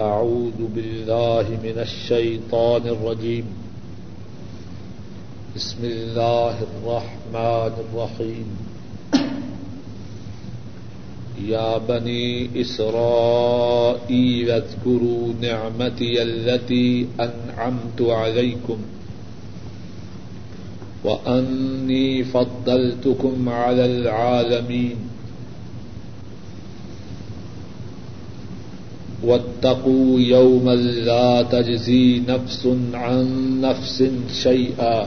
[0.00, 3.44] أعوذ بالله من الشيطان الرجيم.
[5.56, 8.48] بسم الله الرحمن الرحيم.
[11.44, 18.78] يا بني إسرائيل اذكروا نعمتي التي أنعمت عليكم
[21.04, 25.09] وأني فضلتكم على العالمين.
[29.24, 35.06] واتقوا يوما لا تجزي نفس عن نفس شيئا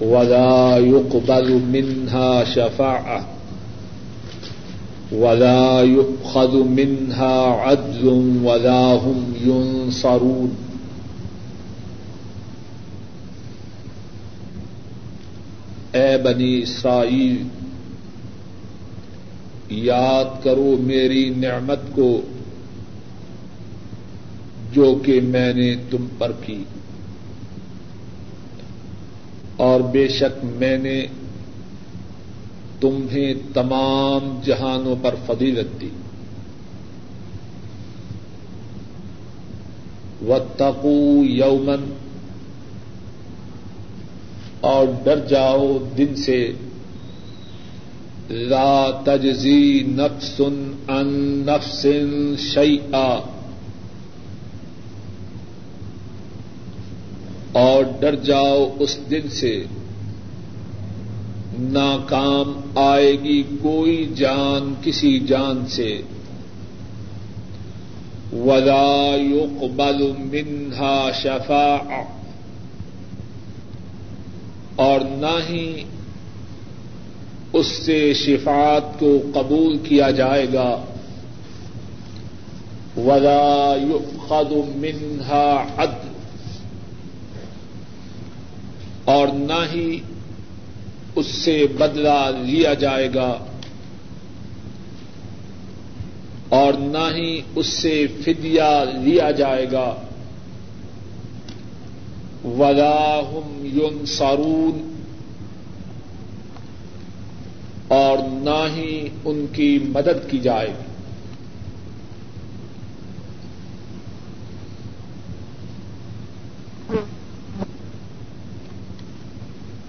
[0.00, 3.26] ولا يقبل منها شفاعة
[5.12, 8.06] ولا يؤخذ منها عدل
[8.44, 10.54] ولا هم ينصرون
[15.98, 17.42] اے بنی اسرائیل
[19.76, 22.20] یاد کرو میری نعمت کو
[24.72, 26.64] جو کہ میں نے تم پر کی۔
[29.56, 31.06] اور بے شک میں نے
[32.80, 35.88] تمہیں تمام جہانوں پر فضیلت دی۔
[40.26, 41.94] و تقو یومن
[44.60, 46.52] اور ڈر جاؤ دن سے۔
[48.28, 50.40] لا تجزی نفس
[50.88, 51.86] ان نفس
[52.38, 53.18] شیئا
[57.52, 59.64] اور ڈر جاؤ اس دن سے۔
[61.58, 66.00] ناکام آئے گی کوئی جان کسی جان سے۔
[68.32, 72.02] ولا يقبل منها شفاع
[74.76, 75.82] اور نہ ہی
[77.54, 80.84] اس سے شفات کو قبول کیا جائے گا۔
[82.96, 86.08] ولا يؤخذ منها عدل۔
[89.04, 89.98] اور نہ ہی
[91.14, 93.38] اس سے بدلا لیا جائے گا۔
[96.48, 99.94] اور نہ ہی اس سے فدیا لیا جائے گا۔
[102.44, 104.93] ولا هم ينصرون۔
[107.88, 110.84] اور نہ ہی ان کی مدد کی جائے گی۔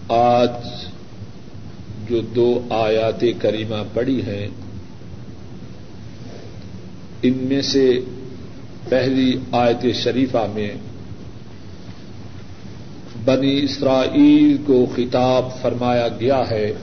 [0.09, 0.49] آج
[2.09, 4.47] جو دو آیات کریمہ پڑی ہیں،
[7.21, 7.99] ان میں سے
[8.89, 10.71] پہلی آیت شریفہ میں
[13.25, 16.73] بنی اسرائیل کو خطاب فرمایا گیا ہے۔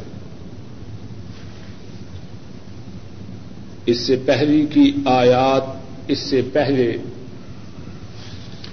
[3.86, 5.62] اس سے پہلی کی آیات،
[6.08, 6.96] اس سے پہلے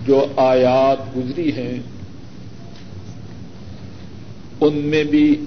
[0.06, 1.80] جو آیات گزری ہیں،
[4.62, 5.44] ان میں بھی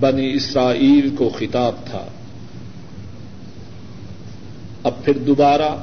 [0.00, 2.06] بنی اسرائیل کو خطاب تھا۔
[4.82, 5.76] اب پھر دوبارہ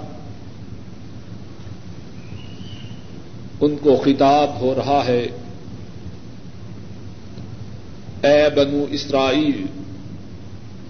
[3.61, 5.27] ان کو خطاب ہو رہا ہے۔
[8.23, 9.65] اے بنو اسرائیل،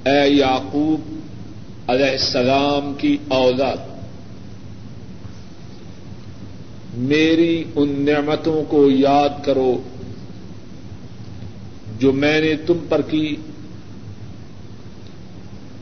[0.06, 1.21] اے یعقوب
[1.88, 3.78] علیہ السلام کی اولاد۔
[6.94, 9.82] میری ان نعمتوں کو یاد کرو
[12.00, 13.36] جو میں نے تم پر کی۔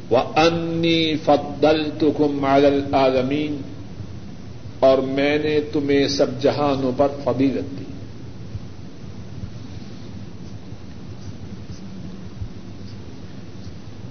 [0.09, 3.61] وہ انی فدل تو کم العالمین
[4.79, 7.83] اور میں نے تمہیں سب جہانوں پر فضیلت دی۔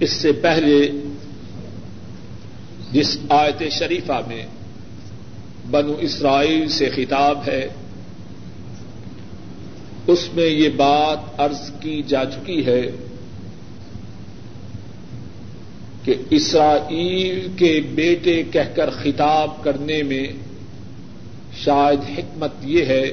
[0.00, 0.90] اس سے پہلے
[2.92, 4.46] جس آیت شریفہ میں
[5.70, 7.68] بنو اسرائیل سے خطاب ہے،
[10.06, 12.90] اس میں یہ بات عرض کی جا چکی ہے
[16.04, 20.26] کہ اسرائیل کے بیٹے کہہ کر خطاب کرنے میں
[21.64, 23.04] شاید حکمت یہ ہے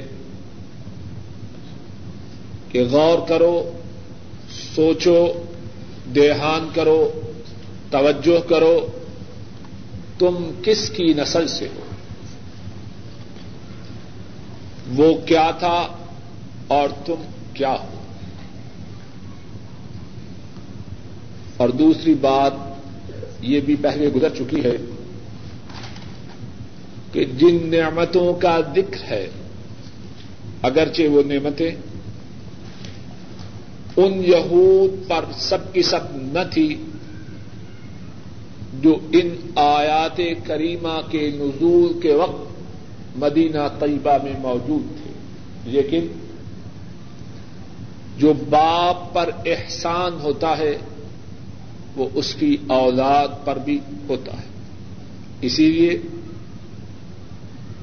[2.68, 3.70] کہ غور کرو،
[4.50, 5.32] سوچو،
[6.14, 7.12] دیہان کرو،
[7.90, 8.95] توجہ کرو
[10.18, 11.80] تم کس کی نسل سے ہو؟
[14.96, 15.86] وہ کیا تھا
[16.66, 17.22] اور تم
[17.54, 18.00] کیا ہو؟
[21.56, 22.52] اور دوسری بات
[23.40, 24.76] یہ بھی پہلے گزر چکی ہے
[27.12, 29.28] کہ جن نعمتوں کا ذکر ہے،
[30.62, 31.70] اگرچہ وہ نعمتیں
[33.96, 36.76] ان یہود پر سب کی سب نہ تھی
[38.82, 42.52] جو ان آیات کریمہ کے نزول کے وقت
[43.16, 45.12] مدینہ طیبہ میں موجود تھے۔
[45.64, 46.06] لیکن
[48.18, 50.78] جو باپ پر احسان ہوتا ہے،
[51.96, 54.46] وہ اس کی اولاد پر بھی ہوتا ہے۔
[55.40, 55.98] اسی لیے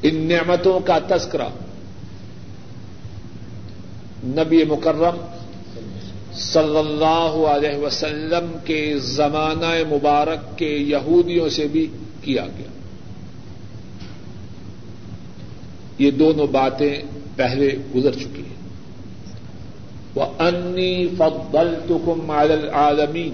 [0.04, 1.48] ان نعمتوں کا تذکرہ
[4.24, 5.33] نبی مکرم
[6.36, 11.88] صلی اللہ علیہ وسلم کے زمانہ مبارک کے یہودیوں سے بھی
[12.22, 12.68] کیا گیا۔
[15.98, 17.02] یہ دونوں باتیں
[17.36, 18.54] پہلے گزر چکی ہیں۔
[20.16, 23.34] وہ انی فبل تکم العالمین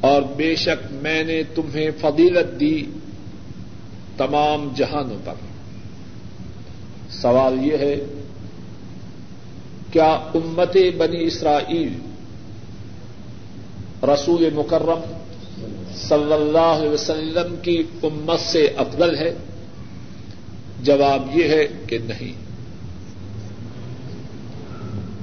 [0.00, 2.84] اور بے شک میں نے تمہیں فضیلت دی
[4.16, 5.34] تمام جہانوں پر۔
[7.10, 7.96] سوال یہ ہے
[9.96, 11.98] کیا امت بنی اسرائیل
[14.02, 15.00] رسول مکرم
[15.96, 19.34] صلی اللہ علیہ وسلم کی امت سے افضل ہے؟
[20.82, 22.32] جواب یہ ہے کہ نہیں۔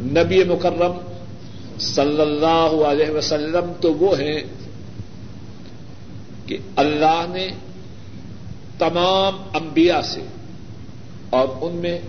[0.02, 0.98] نبی مکرم
[1.80, 4.42] صلی اللہ علیہ وسلم تو وہ ہیں
[6.46, 7.48] کہ اللہ نے
[8.80, 10.22] تمام انبیاء سے
[11.30, 12.00] اور ان میں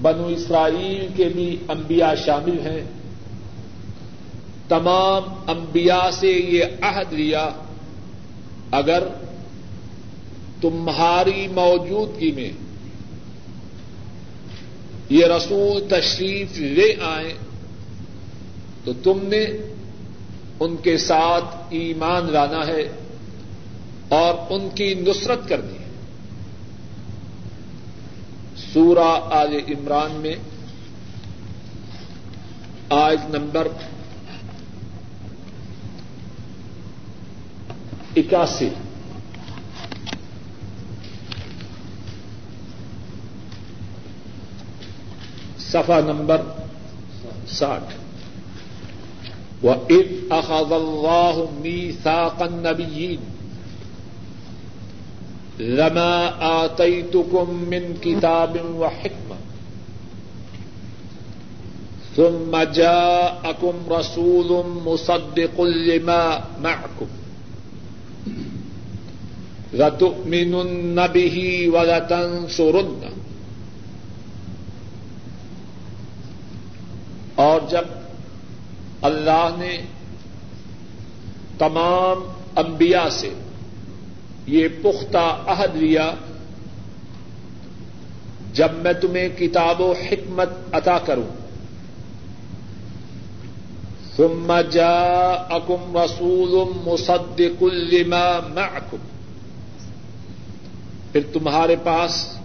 [0.00, 2.84] بنو اسرائیل کے بھی انبیاء شامل ہیں۔
[4.68, 7.48] تمام انبیاء سے یہ عہد لیا۔
[8.70, 9.02] اگر
[10.60, 12.50] تمہاری موجودگی میں
[15.08, 17.34] یہ رسول تشریف لے آئے
[18.84, 19.44] تو تم نے
[20.60, 22.92] ان کے ساتھ ایمان لانا ہے
[24.08, 25.81] اور ان کی نصرت کرنی ہے
[28.72, 30.34] سورہ آل عمران میں
[32.88, 33.68] آج نمبر
[38.16, 38.68] اکاسی۔
[45.58, 46.42] صفحہ نمبر
[47.48, 47.94] ساٹھ۔
[49.62, 53.31] وہ عید اخذ اللہ میثاق النبیین
[55.58, 56.34] لما
[56.64, 59.36] آتيتكم من كتاب وحكمة
[62.16, 67.06] ثم جاءكم رسول مصدق لما معكم
[69.74, 73.12] لتؤمنن به ولتنصرنه
[77.34, 77.84] اور جب
[79.02, 79.76] اللہ نے
[81.58, 82.22] تمام
[82.56, 83.34] انبیاء سے
[84.46, 86.14] یہ پختہ عہد لیا
[88.52, 91.42] جب میں تمہیں کتاب و حکمت عطا کروں۔
[94.16, 98.96] ثم جاءكم رسول مصدق لما معكم
[101.12, 102.38] پھر تمہارے پاس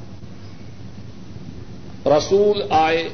[2.05, 3.09] رسول آئے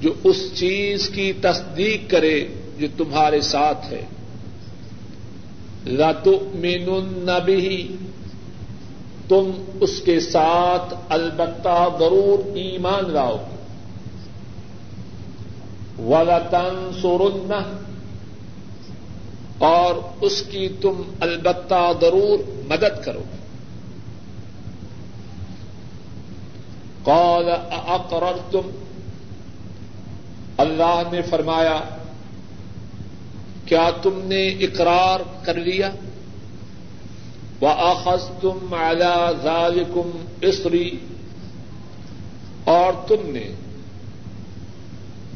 [0.00, 4.04] جو اس چیز کی تصدیق کرے جو تمہارے ساتھ ہے۔
[5.86, 7.86] لتؤمنن به.
[9.28, 13.36] تم اس کے ساتھ البتہ ضرور ایمان لاؤ.
[15.98, 17.52] ولتنصرن.
[19.58, 22.38] اور اس کی تم البتہ ضرور
[22.68, 23.22] مدد کرو.
[27.02, 28.70] قال اقررتم
[30.56, 31.80] اللہ نے فرمایا
[33.68, 35.90] کیا تم نے اقرار کر لیا؟
[37.60, 40.98] وہ آخذ تم اعلی کم اسری
[42.64, 43.50] اور تم نے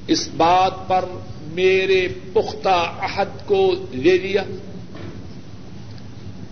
[0.07, 1.05] اس بات پر
[1.41, 4.43] میرے پختہ عہد کو لے لیا۔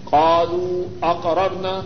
[0.05, 1.81] قالو اقررنا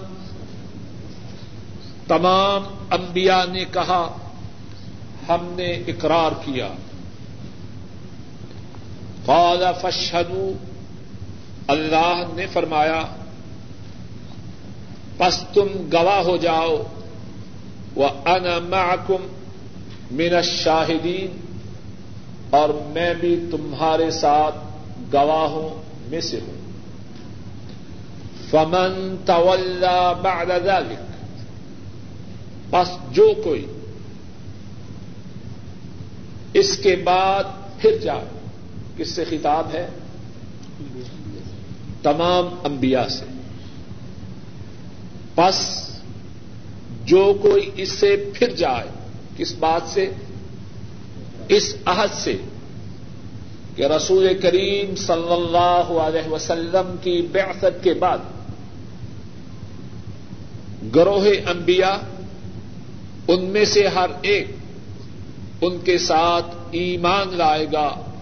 [2.06, 4.16] تمام انبیاء نے کہا،
[5.28, 6.68] ہم نے اقرار کیا۔
[9.26, 10.52] قال فشہدو
[11.66, 13.02] اللہ نے فرمایا،
[15.16, 16.82] پس تم گواہ ہو جاؤ
[17.94, 18.08] وہ
[18.68, 19.26] معکم
[20.10, 21.40] من الشاہدین،
[22.50, 24.54] اور میں بھی تمہارے ساتھ
[25.12, 26.60] گواہوں میں سے ہوں۔
[28.50, 31.02] فمن تولا بعد ذلك
[32.70, 33.66] بس جو کوئی
[36.54, 37.44] اس کے بعد
[37.78, 38.33] پھر جائے۔
[38.96, 39.86] کس سے خطاب ہے؟
[42.02, 43.24] تمام انبیاء سے۔
[45.34, 45.88] پس
[47.04, 48.88] جو کوئی اس سے پھر جائے،
[49.36, 50.10] کس بات سے؟
[51.48, 52.36] اس عہد سے
[53.76, 58.18] کہ رسول کریم صلی اللہ علیہ وسلم کی بعثت کے بعد
[60.94, 61.96] گروہ انبیاء،
[63.28, 64.46] ان میں سے ہر ایک
[65.60, 68.13] ان کے ساتھ ایمان لائے گا۔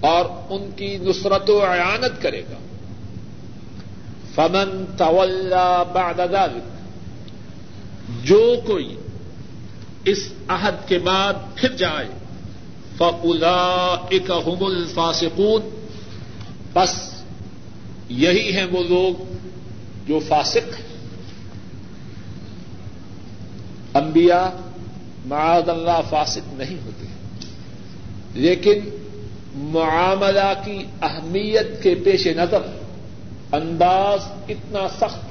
[0.00, 2.58] اور ان کی نصرت و عیانت کرے گا۔
[4.34, 4.84] فمن
[5.92, 6.78] بعد ذلك۔
[8.24, 8.96] جو کوئی
[10.04, 12.08] اس عہد کے بعد پھر جائے
[12.98, 15.86] فلا اک الفاسقون۔
[16.72, 17.22] بس
[18.08, 19.22] یہی ہیں وہ لوگ
[20.06, 20.88] جو فاسق ہیں۔
[23.94, 24.48] انبیاء
[25.26, 27.06] معاذ اللہ فاسق نہیں ہوتے۔
[28.34, 28.97] لیکن
[29.58, 32.66] معاملہ کی اہمیت کے پیش نظر
[33.52, 35.26] انداز اتنا سخت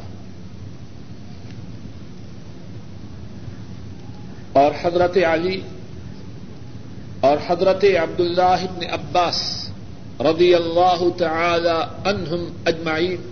[4.54, 5.60] اور حضرت علی
[7.22, 9.42] اور حضرت عبد اللہ ابن عباس
[10.22, 13.26] رضی اللہ تعالی عنہم اجمعین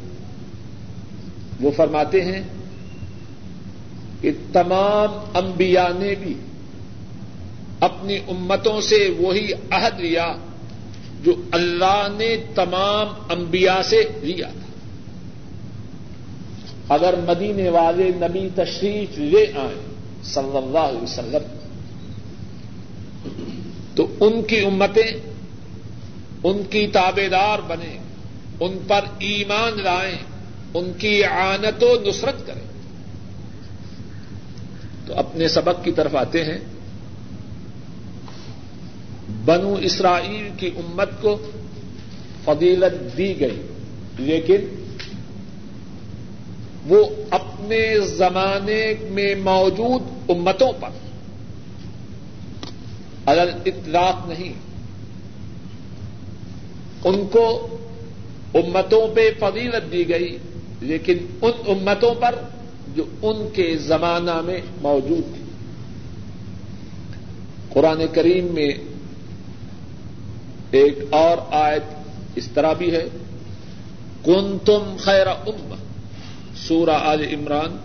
[1.59, 2.41] وہ فرماتے ہیں
[4.21, 6.33] کہ تمام انبیاء نے بھی
[7.79, 10.33] اپنی امتوں سے وہی عہد لیا
[11.23, 14.65] جو اللہ نے تمام انبیاء سے لیا تھا۔
[16.93, 19.81] اگر مدینے والے نبی تشریف لے آئیں
[20.23, 21.57] صلی اللہ علیہ وسلم،
[23.95, 25.31] تو ان کی امتیں،
[26.43, 27.97] ان کی تابے دار بنے
[28.59, 30.15] ان پر ایمان لائیں،
[30.73, 32.65] ان کی آنت و نصرت کریں۔
[35.05, 36.57] تو اپنے سبق کی طرف آتے ہیں۔
[39.45, 41.37] بنو اسرائیل کی امت کو
[42.45, 43.61] فضیلت دی گئی۔
[44.17, 44.59] لیکن
[46.87, 50.89] وہ اپنے زمانے میں موجود امتوں پر
[53.25, 54.53] اگر اطلاق نہیں،
[57.03, 57.77] ان کو
[58.53, 60.37] امتوں پہ فضیلت دی گئی،
[60.81, 62.35] لیکن ان امتوں پر
[62.95, 65.43] جو ان کے زمانہ میں موجود تھی۔
[67.69, 68.69] قرآن کریم میں
[70.75, 71.83] ایک اور آیت
[72.35, 73.07] اس طرح بھی ہے۔
[74.23, 75.75] کن تم خیر ام
[76.55, 77.77] سورہ آل عمران،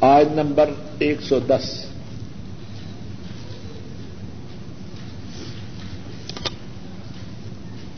[0.00, 1.86] آیت نمبر ایک سو دس۔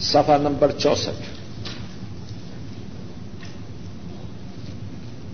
[0.00, 1.22] صفحہ نمبر چونسٹھ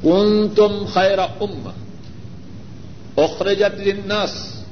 [0.03, 1.71] کن تم خیر ام
[3.17, 4.63] اخرجت للناس،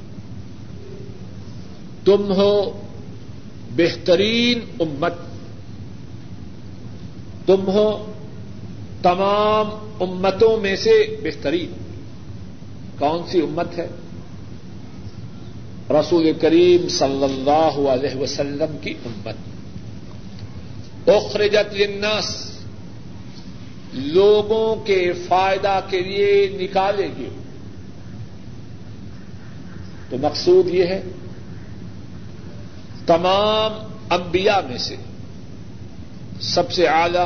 [2.05, 2.79] تم ہو
[3.75, 5.13] بہترین امت۔
[7.45, 8.13] تم ہو
[9.01, 11.71] تمام امتوں میں سے بہترین۔
[12.99, 13.87] کون سی امت ہے؟
[15.89, 19.35] رسول کریم صلی اللہ علیہ وسلم کی امت۔
[21.09, 22.53] اخرجت للناس۔
[23.93, 27.29] لوگوں کے فائدہ کے لیے نکالے گی
[30.09, 31.01] تو مقصود یہ ہے
[33.05, 33.73] تمام
[34.09, 34.95] انبیاء میں سے
[36.41, 37.25] سب سے اعلی،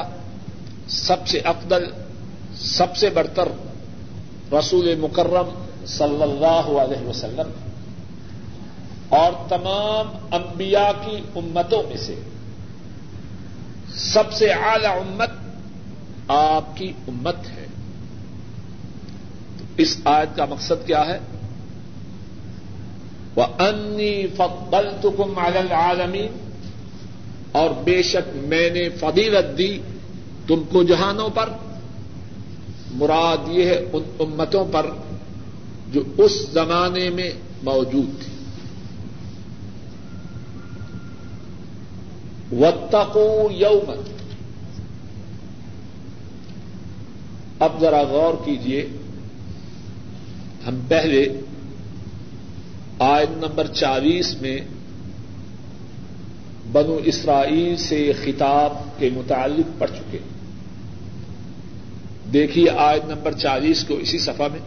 [0.87, 1.83] سب سے افضل،
[2.55, 3.47] سب سے برتر
[4.53, 7.51] رسول مکرم صلی اللہ علیہ وسلم
[9.09, 12.15] اور تمام انبیاء کی امتوں میں سے
[13.95, 15.29] سب سے اعلی امت
[16.27, 17.67] آپ کی امت ہے۔
[19.77, 21.19] اس آیت کا مقصد کیا ہے؟
[23.37, 26.27] وہ انی فقبل تکم عالمی
[27.51, 29.79] اور بے شک میں نے فضیلت دی
[30.47, 31.49] تم کو جہانوں پر۔
[32.91, 34.85] مراد یہ ہے ان امتوں پر
[35.91, 37.29] جو اس زمانے میں
[37.63, 38.33] موجود تھی
[42.51, 44.01] وتقو یومن
[47.59, 48.87] اب ذرا غور کیجیے
[50.67, 51.27] ہم پہلے
[52.99, 54.59] آیت نمبر چالیس میں
[56.71, 60.17] بنو اسرائیل سے خطاب کے متعلق پڑھ چکے
[62.33, 64.59] دیکھیے آیت نمبر چالیس کو اسی صفحہ میں۔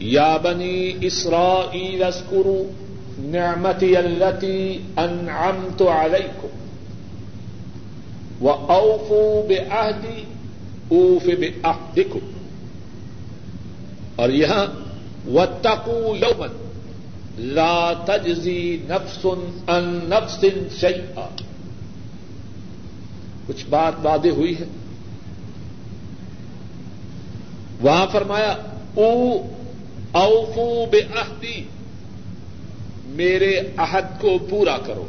[0.00, 2.70] یا بنی اسرائیل اسکرو
[3.18, 6.48] نعمتی التی انعمت علیکم
[8.44, 10.22] و اوفو بے آہدی
[10.88, 11.50] اوف بے
[14.16, 14.87] اور یہاں
[15.26, 16.48] و تقو یومن
[17.38, 19.26] لا تجزی نفس
[19.68, 20.44] ان نفس
[20.80, 21.28] شیئا
[23.46, 24.64] کچھ بات وعدے ہوئی ہے۔
[27.80, 28.56] وہاں فرمایا،
[28.94, 29.32] او
[30.12, 31.00] اوفو بے
[33.06, 35.06] میرے عہد کو پورا کرو۔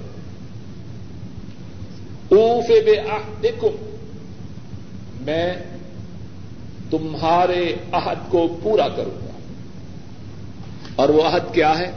[2.32, 3.89] اوف بے عہدکم
[5.22, 5.54] میں
[6.89, 9.28] تمہارے عہد کو پورا کروں۔ گا
[11.00, 11.91] اور وہ عہد کیا ہے؟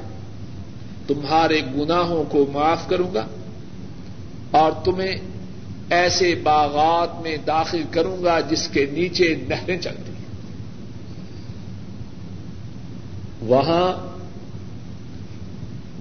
[1.07, 3.27] تمہارے گناہوں کو معاف کروں گا
[4.51, 5.17] اور تمہیں
[5.91, 10.25] ایسے باغات میں داخل کروں گا جس کے نیچے نہریں چلتی ہیں۔
[13.41, 14.17] وہاں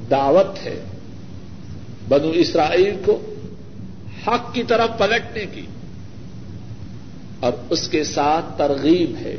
[0.09, 0.83] دعوت ہے
[2.09, 3.33] بنو اسرائیل کو
[4.27, 5.65] حق کی طرف پلٹنے کی
[7.39, 9.35] اور اس کے ساتھ ترغیب ہے۔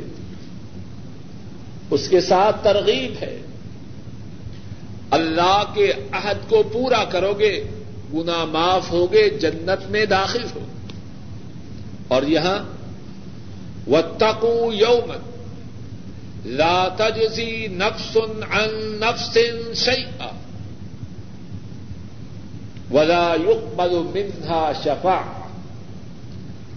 [1.89, 3.37] اس کے ساتھ ترغیب ہے۔
[5.13, 7.63] اللہ کے عہد کو پورا کرو گے
[8.13, 10.59] گنا معاف ہوگے، جنت میں داخل ہو۔
[12.07, 12.57] اور یہاں
[13.89, 15.29] و تقو یومن
[16.45, 18.17] لا تجزی نفس
[18.51, 19.37] عن نفس
[19.85, 20.31] شيئا
[22.91, 25.51] ولا يقبل منها شفاعة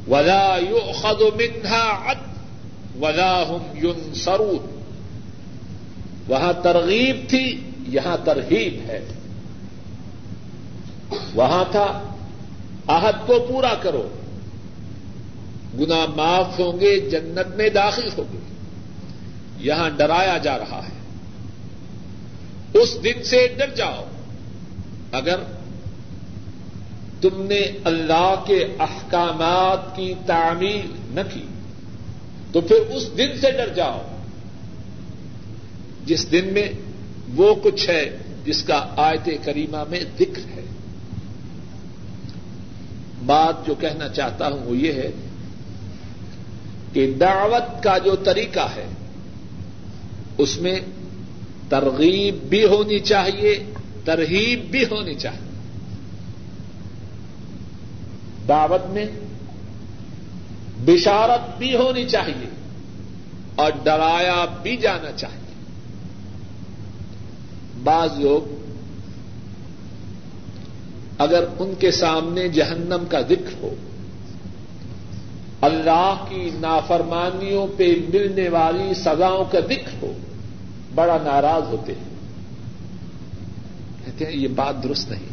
[0.09, 2.31] ولا يؤخذ منها عدل
[3.05, 4.81] ولا هم ينصرون۔
[6.29, 9.05] وہاں ترغیب تھی یہاں ترغیب ہے۔
[11.35, 12.15] وہاں تھا،
[12.87, 14.09] عہد کو پورا کرو۔
[15.81, 18.39] گنا معاف ہوں گے، جنت میں داخل ہوں گے۔
[19.59, 20.97] یہاں ڈرایا جا رہا ہے۔
[22.79, 24.05] اس دن سے ڈر جاؤ۔
[25.13, 25.37] اگر
[27.21, 31.43] تم نے اللہ کے احکامات کی تعمیر نہ کی،
[32.53, 34.03] تو پھر اس دن سے ڈر جاؤ۔
[36.05, 36.73] جس دن میں
[37.35, 40.65] وہ کچھ ہے جس کا آیت کریمہ میں ذکر ہے۔
[43.27, 45.11] بات جو کہنا چاہتا ہوں وہ یہ ہے
[46.93, 48.87] کہ دعوت کا جو طریقہ ہے،
[50.39, 50.81] اس میں
[51.69, 53.65] ترغیب بھی ہونی چاہیے،
[54.05, 55.47] ترہیب بھی ہونی چاہیے۔
[58.49, 59.07] دعوت میں
[60.85, 62.49] بشارت بھی ہونی چاہیے
[63.55, 65.46] اور ڈرایا بھی جانا چاہیے۔
[67.87, 68.55] بعض لوگ
[71.19, 73.75] اگر ان کے سامنے جہنم کا ذکر ہو،
[75.61, 80.13] اللہ کی نافرمانیوں پہ ملنے والی سزاؤں کا ذکر ہو،
[80.95, 82.15] بڑا ناراض ہوتے ہیں۔
[84.05, 85.27] کہتے ہیں، یہ بات درست نہیں۔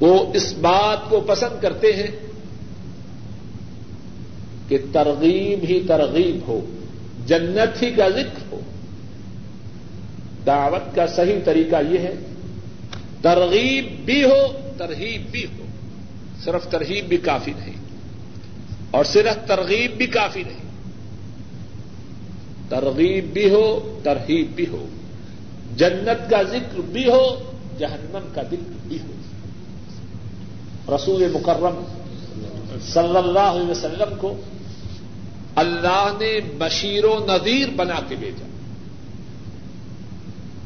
[0.00, 2.10] وہ اس بات کو پسند کرتے ہیں
[4.68, 6.60] کہ ترغیب ہی ترغیب ہو۔
[7.28, 8.60] جنت ہی کا ذکر ہو۔
[10.46, 12.14] دعوت کا صحیح طریقہ یہ ہے،
[13.22, 15.64] ترغیب بھی ہو ترغیب بھی ہو۔
[16.44, 17.76] صرف ترغیب بھی کافی نہیں،
[18.90, 20.68] اور صرف ترغیب بھی کافی نہیں۔
[22.68, 24.86] ترغیب بھی ہو ترغیب بھی ہو۔
[25.76, 31.84] جنت کا ذکر بھی ہو، جہنم کا ذکر بھی ہو۔ رسول مکرم
[32.92, 34.36] صلی اللہ علیہ وسلم کو
[35.58, 38.46] اللہ نے بشیر و نذیر بنا کے بھیجا۔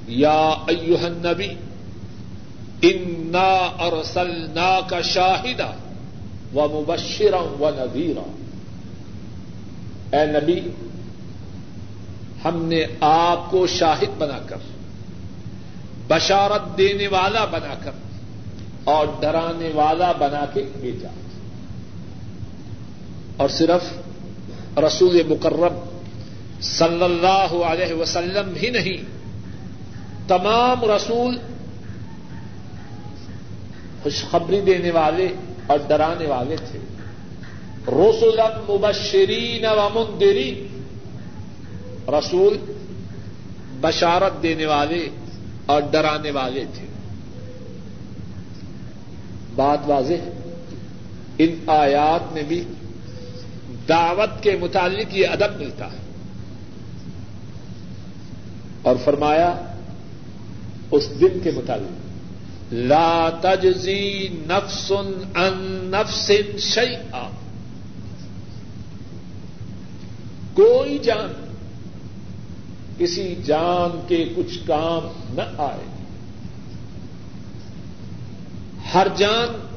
[0.07, 1.49] یا ایوہ النبی،
[2.83, 5.73] انا ارسلنا کا شاہدہ
[6.55, 8.31] و مبشرا و نذیرا
[10.17, 10.61] اے نبی،
[12.45, 14.57] ہم نے آپ کو شاہد بنا کر،
[16.09, 17.91] بشارت دینے والا بنا کر
[18.85, 21.09] اور ڈرانے والا بنا کے بھیجا۔
[23.37, 24.12] اور صرف
[24.79, 25.79] رسول مکرم
[26.61, 29.05] صلی اللہ علیہ وسلم ہی نہیں،
[30.29, 31.39] تمام رسول
[34.03, 35.29] خوشخبری دینے والے
[35.67, 36.79] اور ڈرانے والے تھے۔
[37.89, 40.67] رسول مبشرین و مندرین
[42.09, 42.57] رسول
[43.81, 45.09] بشارت دینے والے
[45.67, 46.87] اور ڈرانے والے تھے۔
[49.55, 50.31] بات واضح ہے
[51.39, 52.65] ان آیات میں بھی
[53.89, 55.97] دعوت کے متعلق یہ ادب ملتا ہے۔
[58.83, 59.55] اور فرمایا،
[60.91, 61.93] اس دن کے متعلق،
[62.73, 64.93] لا تجزی نفس
[65.35, 67.31] ان نفس شیئا۔
[70.55, 71.55] کوئی جان،
[72.99, 76.03] کسی جان کے کچھ کام نہ آئے۔
[78.95, 79.72] ہر جان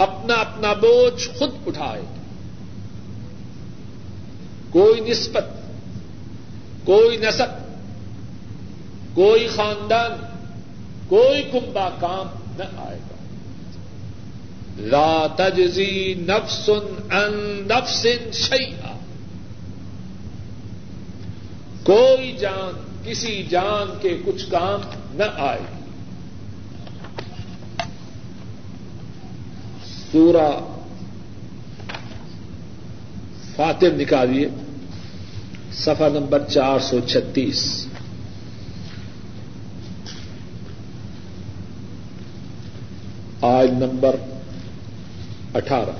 [0.00, 2.02] اپنا اپنا بوجھ خود اٹھائے۔
[4.70, 5.44] کوئی نسبت،
[6.84, 7.46] کوئی نسب،
[9.14, 10.10] کوئی خاندان،
[11.08, 12.26] کوئی کنبا کام
[12.58, 13.14] نہ آئے گا۔
[14.78, 16.70] لا تجزی نفس
[17.12, 18.98] ان نفس شیئا۔
[21.84, 24.80] کوئی جان، کسی جان کے کچھ کام
[25.14, 25.79] نہ آئے۔
[30.12, 30.50] سورہ
[33.56, 34.48] فاتر نکالیے
[35.72, 37.86] سفا نمبر چار سو چھتیس۔
[43.40, 44.16] آج نمبر
[45.54, 45.96] اٹھارہ۔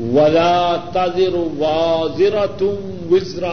[0.00, 2.66] ولا تذر وازرة
[3.10, 3.44] وزر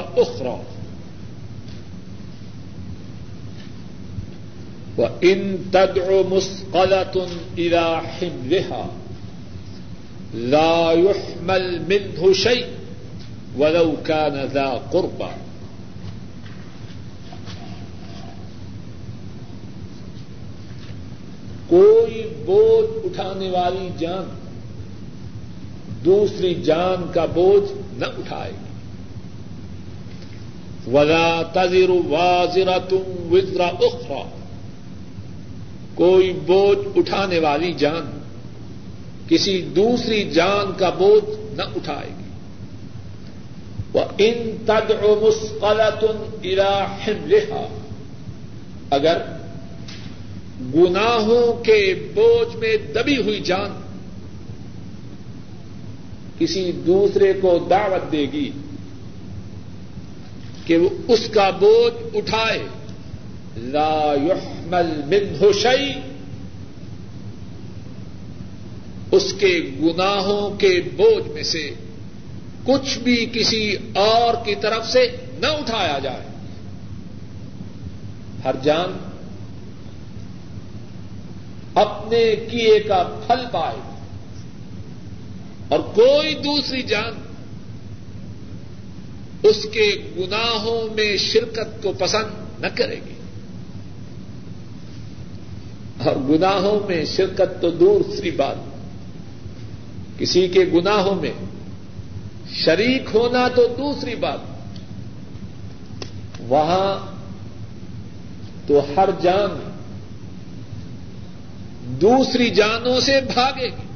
[5.00, 8.86] أخرى وإن تدع مسقلة إلى حملها
[10.34, 12.66] لا يحمل منه شيء
[13.58, 15.32] ولو كان ذا قربى
[21.70, 24.24] کوئی بوجھ اٹھانے والی جان
[26.06, 28.68] دوسری جان کا بوجھ نہ اٹھائے گی۔
[30.92, 34.30] ولا تذر واضرا تم وزرا اخرا
[35.98, 38.20] کوئی بوجھ اٹھانے والی جان
[39.28, 42.28] کسی دوسری جان کا بوجھ نہ اٹھائے گی۔
[43.94, 47.34] وہ ان تد مسقلتن اراحم
[48.90, 49.18] اگر
[50.76, 53.82] گناہوں کے بوجھ میں دبی ہوئی جان
[56.40, 58.52] کسی دوسرے کو دعوت دے گی
[60.66, 62.60] کہ وہ اس کا بوجھ اٹھائے
[63.58, 66.00] لا يحمل منه شيء۔
[69.12, 71.72] اس کے گناہوں کے بوجھ میں سے
[72.64, 76.28] کچھ بھی کسی اور کی طرف سے نہ اٹھایا جائے۔
[78.44, 78.98] ہر جان
[81.76, 83.98] اپنے کیے کا پھل پائے۔
[85.70, 87.14] اور کوئی دوسری جان
[89.44, 93.17] اس کے گناہوں میں شرکت کو پسند نہ کرے گی۔
[96.30, 98.56] گناہوں میں شرکت تو دوسری بات،
[100.20, 101.32] کسی کے گناہوں میں
[102.52, 104.40] شریک ہونا تو دوسری بات،
[106.40, 107.18] وہاں
[108.68, 109.72] تو ہر جان
[112.02, 113.88] دوسری جانوں سے بھاگے گی۔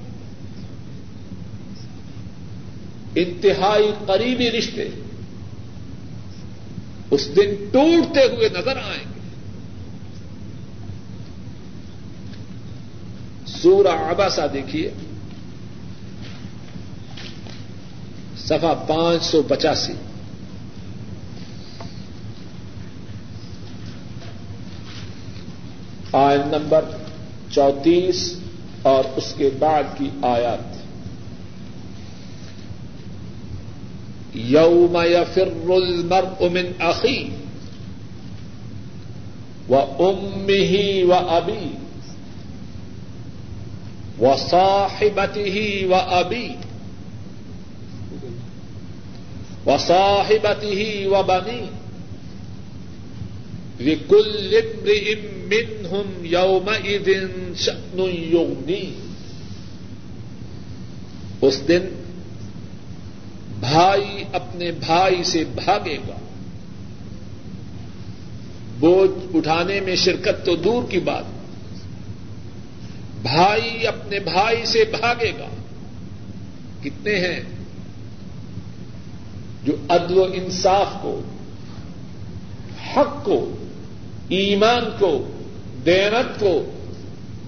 [3.15, 4.89] انتہائی قریبی رشتے
[7.12, 9.11] اس دن ٹوٹتے ہوئے نظر آئیں گے۔
[13.62, 14.91] سورہ آباسا دیکھیے۔
[18.38, 19.93] سفا پانچ سو پچاسی۔
[26.12, 26.86] آئن نمبر
[27.52, 28.36] چونتیس
[28.82, 30.78] اور اس کے بعد کی آیات۔
[34.34, 37.30] یوم یفر المرء من اخی
[39.69, 41.91] و امه و ابی
[44.22, 46.56] و صاحبته و ابی
[49.66, 51.70] و صاحبته و بنی
[53.80, 55.16] لكل امرئ
[55.52, 57.10] منهم يومئذ
[57.56, 58.00] شأن
[61.42, 61.82] اس دن
[63.60, 66.18] بھائی اپنے بھائی سے بھاگے گا.
[68.80, 71.41] بوجھ اٹھانے میں شرکت تو دور کی بات.
[73.22, 75.48] بھائی اپنے بھائی سے بھاگے گا۔
[76.84, 77.44] کتنے ہیں
[79.64, 81.22] جو عدل و انصاف کو،
[82.96, 83.56] حق کو،
[84.30, 85.28] ایمان کو،
[85.86, 86.64] دینت کو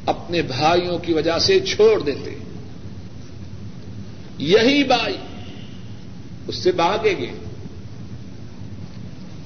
[0.05, 2.37] اپنے بھائیوں کی وجہ سے چھوڑ دیتے۔
[4.37, 5.17] یہی بھائی
[6.47, 7.31] اس سے بھاگے گے۔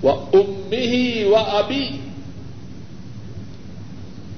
[0.02, 1.90] وہ امی ہی و ابھی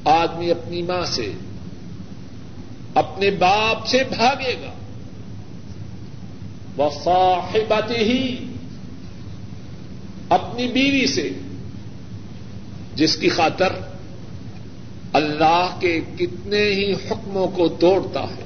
[0.06, 1.32] آدمی اپنی ماں سے
[3.00, 4.72] اپنے باپ سے بھاگے گا۔
[6.78, 8.46] وہ صاحبت ہی
[10.30, 11.30] اپنی بیوی سے،
[12.96, 13.74] جس کی خاطر
[15.14, 18.44] اللہ کے کتنے ہی حکموں کو توڑتا ہے،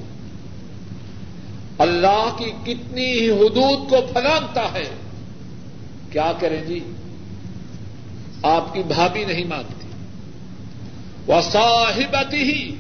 [1.78, 4.90] اللہ کی کتنی ہی حدود کو پھلانگتا ہے۔
[6.12, 6.80] کیا کریں جی؟
[8.44, 9.88] آپ کی بھابھی نہیں مانتی
[11.28, 12.76] وہ صاحبت ہی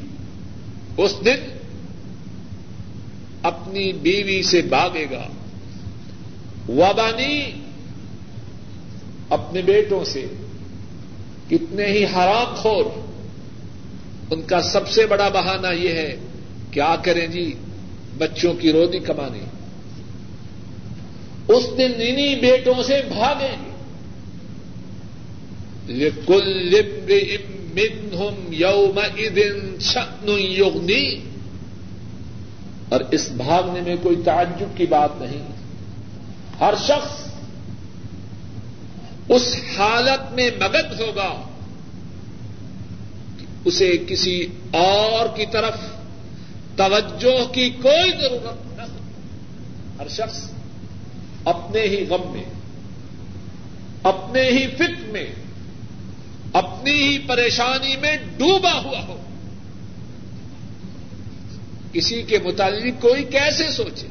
[0.97, 1.52] اس دن
[3.43, 5.27] اپنی بیوی سے باغے گا۔
[6.69, 7.51] وبانی
[9.29, 10.25] اپنے بیٹوں سے۔
[11.49, 12.85] کتنے ہی حرام خور۔
[14.31, 16.15] ان کا سب سے بڑا بہانہ یہ ہے
[16.71, 17.53] کیا کریں جی
[18.17, 19.39] بچوں کی روزی کمانی
[21.47, 23.73] اس دن انہیں بیٹوں سے بھاگیں۔
[25.87, 26.75] گے کل
[27.73, 31.32] منہم یوم ادن شن یوگنی
[32.89, 35.47] اور اس بھاگنے میں کوئی تعجب کی بات نہیں۔
[36.59, 37.33] ہر شخص
[39.29, 41.49] اس حالت میں مگن ہوگا
[43.39, 45.73] کہ اسے کسی اور کی طرف
[46.75, 48.97] توجہ کی کوئی ضرورت نہ ہو۔
[49.99, 50.49] ہر شخص
[51.45, 52.43] اپنے ہی غم میں،
[54.03, 55.25] اپنے ہی فکر میں،
[56.53, 59.17] اپنی ہی پریشانی میں ڈوبا ہوا ہو۔
[61.93, 64.07] کسی کے متعلق کوئی کیسے سوچے؟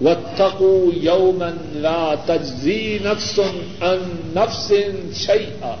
[0.00, 1.50] واتقوا يوما
[1.84, 3.38] لا تجزي نفس
[3.82, 4.00] عن
[4.34, 4.72] نفس
[5.18, 5.76] شيئا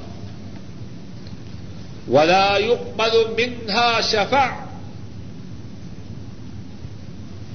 [2.08, 4.64] ولا يقبل منها شفاعة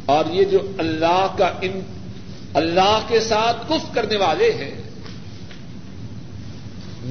[0.06, 1.80] اور یہ جو اللہ کا ان
[2.62, 4.72] اللہ کے ساتھ کف کرنے والے ہیں،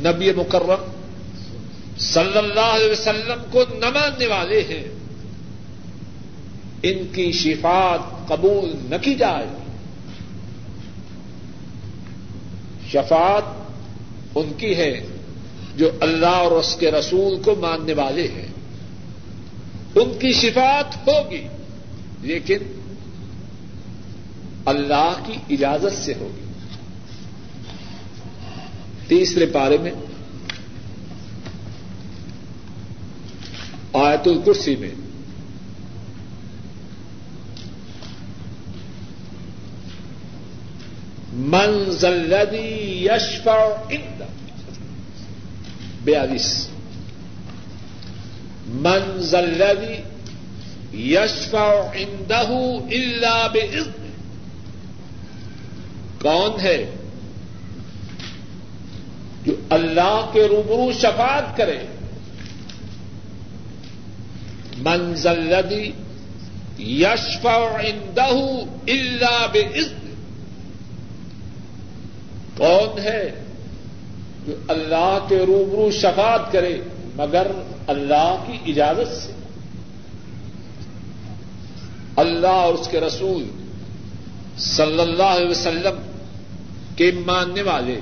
[0.06, 0.82] نبی مکرم
[2.00, 4.84] صلی اللہ علیہ وسلم کو نہ ماننے والے ہیں۔
[6.82, 9.46] ان کی شفات قبول نہ کی جائے۔
[12.88, 13.42] شفات
[14.34, 15.06] ان کی ہے
[15.76, 18.48] جو اللہ اور اس کے رسول کو ماننے والے ہیں۔
[19.94, 21.48] ان کی شفات ہوگی،
[22.20, 22.58] لیکن
[24.66, 26.44] اللہ کی اجازت سے ہوگی۔
[29.08, 29.92] تیسرے پارے میں
[33.92, 34.90] آیت الکرسی میں۔
[41.32, 44.22] منزلدی یشفا اند
[46.04, 46.68] بیالیس
[48.66, 50.02] منزلدی
[51.12, 52.46] یشفا اندہ
[52.90, 53.66] اللہ بے
[56.22, 56.94] کون ہے؟
[59.44, 61.78] جو اللہ کے روبرو شفاعت کرے۔
[64.80, 65.92] منزلدی
[66.82, 68.30] یشفا اندہ
[68.88, 69.62] اللہ بے
[72.56, 73.44] کون ہے
[74.46, 76.80] جو اللہ کے روبرو شفاعت کرے
[77.16, 77.46] مگر
[77.86, 79.32] اللہ کی اجازت سے؟
[82.16, 83.48] اللہ اور اس کے رسول
[84.58, 86.02] صلی اللہ علیہ وسلم
[86.96, 88.00] کے ماننے والے،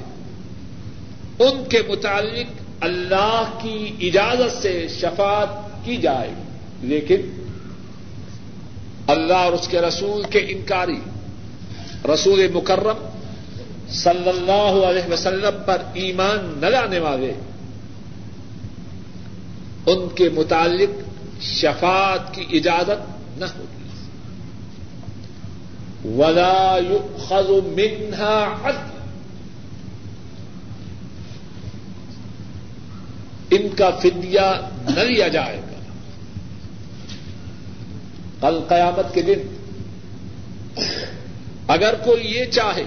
[1.38, 5.48] ان کے متعلق اللہ کی اجازت سے شفاعت
[5.84, 6.47] کی جائے۔ گی
[6.82, 7.44] لیکن
[9.06, 11.00] اللہ اور اس کے رسول کے انکاری
[12.14, 13.08] رسول مکرم
[13.88, 17.32] صلی اللہ علیہ وسلم پر ایمان نہ لانے والے،
[19.86, 20.90] ان کے متعلق
[21.42, 23.78] شفاعت کی اجازت نہ ہوگی
[26.08, 28.98] ولا يؤخذ منها عدل۔
[33.50, 34.40] ان کا فدیہ
[34.96, 35.67] نہ لیا جائے۔ گا
[38.40, 39.56] کل قیامت کے دن
[41.68, 42.84] اگر کوئی یہ چاہے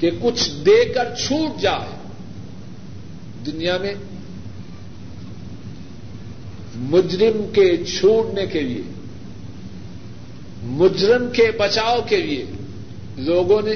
[0.00, 1.96] کہ کچھ دے کر چھوٹ جائے
[3.46, 3.94] دنیا میں
[6.74, 8.82] مجرم کے چھوڑنے کے لیے،
[10.62, 12.44] مجرم کے بچاؤ کے لیے
[13.16, 13.74] لوگوں نے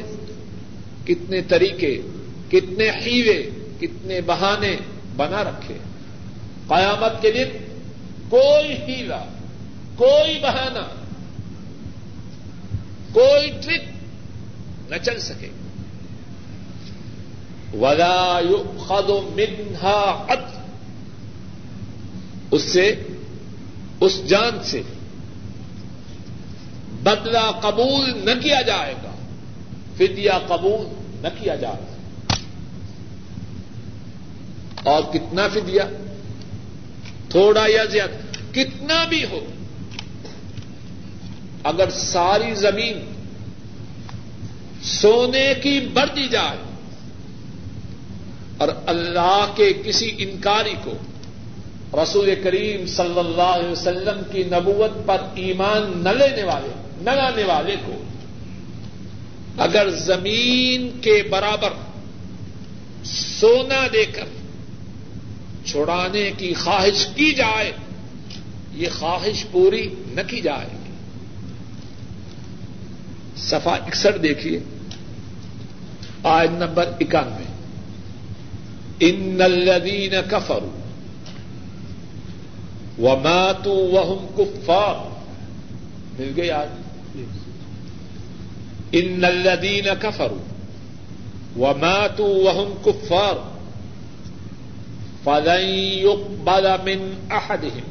[1.05, 2.01] کتنے طریقے،
[2.51, 3.51] کتنے ہیوے
[3.81, 4.77] کتنے بہانے
[5.17, 5.75] بنا رکھے۔
[6.69, 7.65] قیامت کے دن
[8.29, 9.25] کوئی ہیلا
[10.03, 10.89] کوئی بہانا
[13.13, 13.83] کوئی ٹرک
[14.91, 15.49] نہ چل سکے۔
[17.77, 20.59] ولا يؤخذ منها عدل۔
[22.51, 23.03] اس سے،
[24.01, 24.83] اس جان سے
[27.03, 29.15] بدلہ قبول نہ کیا جائے گا
[29.95, 30.87] فدیہ قبول
[31.23, 31.97] نہ کیا جائے گا۔
[34.83, 35.83] اور کتنا فدیہ
[37.29, 39.41] تھوڑا یا زیادہ، کتنا بھی ہو۔
[41.65, 43.13] اگر ساری زمین
[44.83, 46.57] سونے کی بڑھ دی جائے
[48.57, 50.95] اور اللہ کے کسی انکاری کو
[52.03, 56.69] رسول کریم صلی اللہ علیہ وسلم کی نبوت پر ایمان نہ لینے والے،
[57.01, 58.03] نہ لانے والے کو
[59.59, 61.73] اگر زمین کے برابر
[63.05, 64.27] سونا دے کر
[65.65, 67.73] چھڑانے کی خواہش کی جائے،
[68.73, 70.82] یہ خواہش پوری نہ کی جائے۔
[73.43, 74.61] سفا اکسٹھ دیکھیے۔
[76.23, 77.45] آج نمبر اکانوے۔
[79.01, 80.83] ان الذین کفروا
[82.99, 84.95] و ماتو وہم کفار۔
[86.19, 86.69] مل گئی آج
[88.93, 90.43] ان الدین کفروا
[91.57, 93.35] و ماتو وہم کفار۔
[95.25, 97.91] فلن يقبل من احدهم۔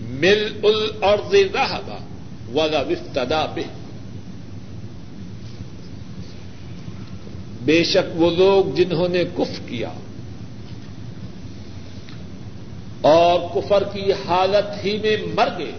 [0.00, 1.98] ملء الارض ذهبا
[2.54, 3.79] ولو افتدى به۔
[7.64, 9.90] بے شک وہ لوگ جنہوں نے کف کیا
[13.00, 15.72] اور کفر کی حالت ہی میں مر گئے،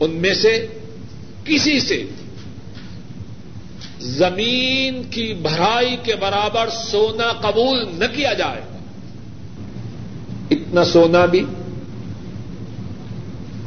[0.00, 0.66] ان میں سے
[1.44, 2.04] کسی سے
[4.00, 8.62] زمین کی بھرائی کے برابر سونا قبول نہ کیا جائے۔
[10.50, 11.44] اتنا سونا بھی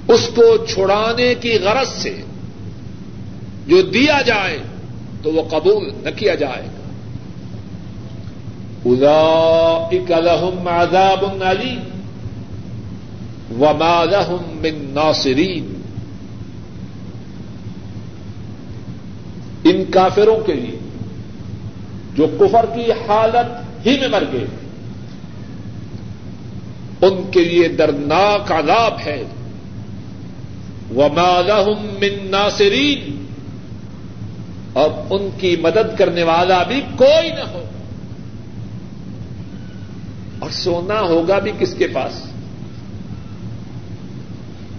[0.07, 2.15] اس کو چھڑانے کی غرض سے
[3.67, 4.59] جو دیا جائے
[5.27, 6.81] تو وہ قبول نہ کیا جائے گا۔
[10.19, 11.79] لهم عذاب علیم۔
[13.61, 15.81] وما لهم من ناصرین۔
[19.63, 20.79] ان کافروں کے لیے
[22.15, 24.45] جو کفر کی حالت ہی میں مر گئے،
[27.01, 29.23] ان کے لیے دردناک عذاب ہے۔
[30.95, 33.26] وما لهم من ناصرین۔
[34.77, 37.63] اور ان کی مدد کرنے والا بھی کوئی نہ ہو۔
[40.39, 42.25] اور سونا ہوگا بھی کس کے پاس؟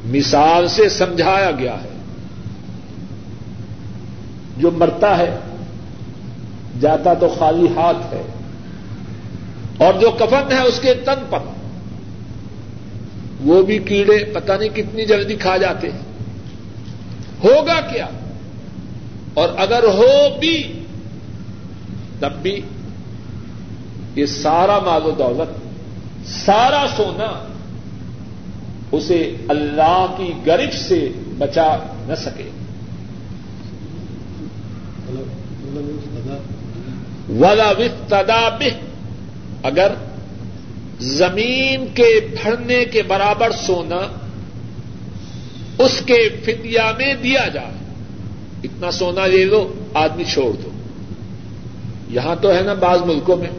[0.04, 1.88] مثال سے سمجھایا گیا ہے۔
[4.56, 5.38] جو مرتا ہے،
[6.80, 8.22] جاتا تو خالی ہاتھ ہے۔
[9.78, 11.38] اور جو کفن ہے، اس کے تن پر۔
[13.40, 15.98] وہ بھی کیڑے پتہ نہیں کتنی جلدی کھا جاتے۔ ہیں
[17.44, 18.06] ہوگا کیا؟
[19.38, 20.83] اور اگر ہو بھی،
[22.20, 22.61] تب بھی
[24.14, 25.51] یہ سارا مال و دولت،
[26.29, 27.46] سارا سونا
[28.92, 32.51] اسے اللہ کی گرف سے بچا نہ سکے۔
[37.40, 38.59] ولا ودا
[39.62, 39.92] اگر
[41.01, 44.01] زمین کے بھرنے کے برابر سونا
[45.79, 47.78] اس کے فدیا میں دیا جائے۔
[48.64, 50.71] اتنا سونا لے لو، آدمی چھوڑ دو۔
[52.09, 53.51] یہاں تو ہے نا بعض ملکوں میں،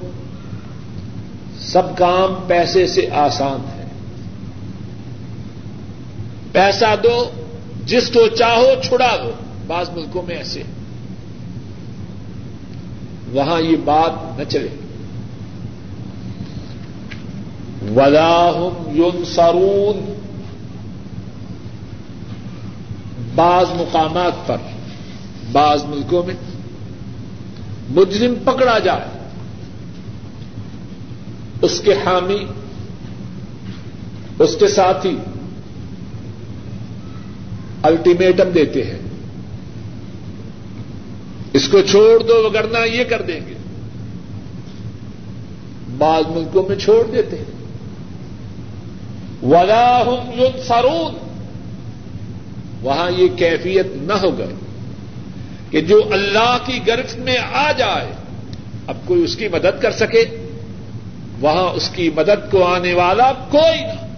[1.60, 3.86] سب کام پیسے سے آسان ہے۔
[6.52, 7.30] پیسہ دو،
[7.86, 9.32] جس کو چاہو چھڑا دو۔
[9.68, 10.64] بعض ملکوں میں ایسے۔
[13.32, 14.68] وہاں یہ بات نہ چلے۔
[17.96, 20.14] ولاحم یون سارون
[23.36, 24.58] بعض مقامات پر۔
[25.52, 26.36] بعض ملکوں میں
[27.90, 29.30] مجرم پکڑا جائے،
[31.62, 32.46] اس کے حامی،
[34.40, 35.18] اس کے ساتھی
[37.84, 39.00] الٹیمیٹم دیتے ہیں۔
[41.54, 43.54] اس کو چھوڑ دو وگرنا یہ کر دیں گے۔
[45.98, 47.60] بعض ملکوں میں چھوڑ دیتے ہیں۔
[49.44, 51.14] ولاحم یون سارون
[52.82, 54.69] وہاں یہ کیفیت نہ ہو گئے۔
[55.70, 58.12] کہ جو اللہ کی گرفت میں آ جائے،
[58.88, 60.24] اب کوئی اس کی مدد کر سکے۔
[61.40, 64.10] وہاں اس کی مدد کو آنے والا کوئی نہ۔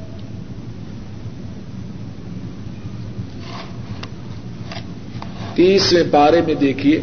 [5.55, 7.01] تیسرے بارے میں دیکھیے۔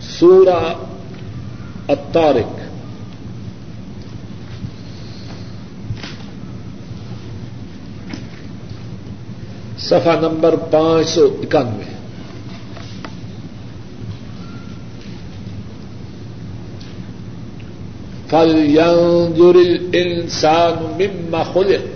[0.00, 0.74] سورہ
[1.88, 2.57] اتارک
[9.88, 11.84] سفا نمبر پانچ سو اکانوے۔
[18.28, 19.56] فل ينظر
[19.92, 21.86] انسان مما خلق۔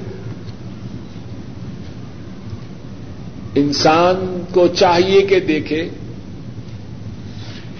[3.54, 5.88] انسان کو چاہیے کہ دیکھے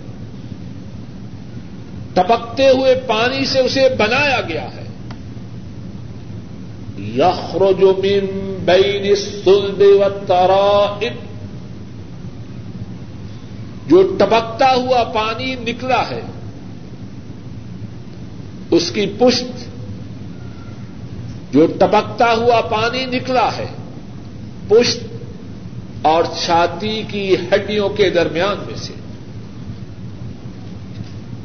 [2.13, 4.83] ٹپکتے ہوئے پانی سے اسے بنایا گیا ہے۔
[6.97, 11.13] یخرج من بین الصلب والترائب۔
[13.87, 16.21] جو ٹپکتا ہوا پانی نکلا ہے،
[18.71, 19.65] اس کی پشت
[21.53, 23.65] جو ٹپکتا ہوا پانی نکلا ہے،
[24.67, 24.99] پشت
[26.01, 28.93] اور چھاتی کی ہڈیوں کے درمیان میں سے۔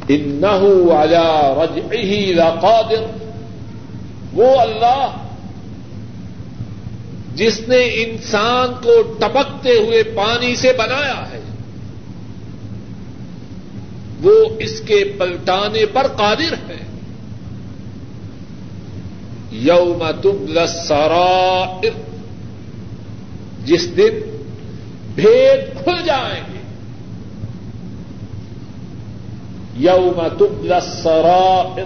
[0.08, 3.04] انه على رجعه لقادر.
[4.32, 5.16] وہ اللہ
[7.34, 11.40] جس نے انسان کو ٹپکتے ہوئے پانی سے بنایا ہے،
[14.22, 16.86] وہ اس کے پلٹانے پر قادر ہے۔
[19.50, 21.90] یوم تبل السرائر،
[23.64, 24.44] جس دن
[25.14, 26.57] بھید کھل جائیں گے۔
[29.78, 31.84] یوم تبل السرائر۔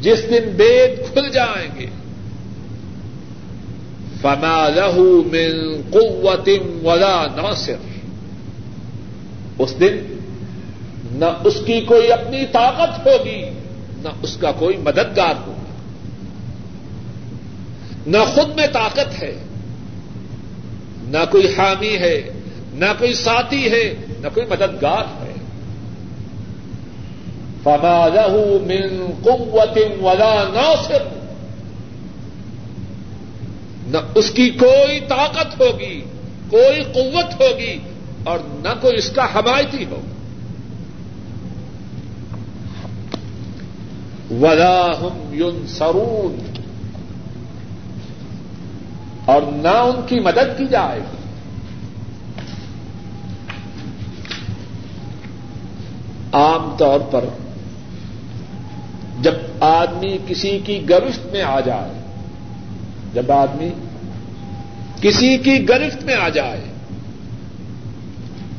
[0.00, 1.86] جس دن بید کھل جائیں گے۔
[4.20, 6.48] فما له من قوت
[6.84, 7.74] ولا ناصر۔
[9.58, 9.96] اس دن
[11.12, 13.42] نہ اس کی کوئی اپنی طاقت ہوگی،
[14.02, 15.74] نہ اس کا کوئی مددگار ہوگا۔
[18.06, 19.42] نہ خود میں طاقت ہے،
[21.02, 22.30] نہ کوئی حامی ہے،
[22.72, 25.19] نہ کوئی ساتھی ہے، نہ کوئی مددگار۔ ہے
[27.64, 28.36] فما له
[28.66, 31.02] من قوت ولا ناصر۔
[33.86, 36.04] نہ اس کی کوئی طاقت ہوگی،
[36.50, 37.78] کوئی قوت ہوگی
[38.24, 40.00] اور نہ کوئی اس کا حمایتی ہو
[44.40, 46.38] ولا ہم یون سرون
[49.24, 51.16] اور نہ ان کی مدد کی جائے گی۔
[56.32, 57.24] عام طور پر
[59.22, 62.00] جب آدمی کسی کی گرفت میں آ جائے،
[63.14, 63.70] جب آدمی
[65.00, 66.60] کسی کی گرفت میں آ جائے،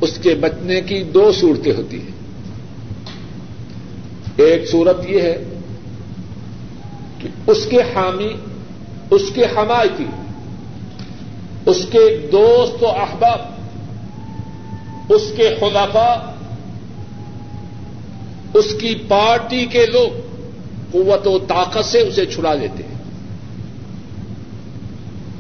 [0.02, 2.12] اس کے بچنے کی دو صورتیں ہوتی ہیں۔
[4.38, 5.44] ایک صورت یہ ہے
[7.20, 8.34] کہ اس کے حامی،
[9.10, 10.06] اس کے حمایتی
[11.66, 13.42] اس کے دوست و احباب،
[15.14, 16.34] اس کے خلافا
[18.54, 20.31] اس کی پارٹی کے لوگ
[20.92, 23.02] قوت و طاقت سے اسے چھڑا لیتے ہیں۔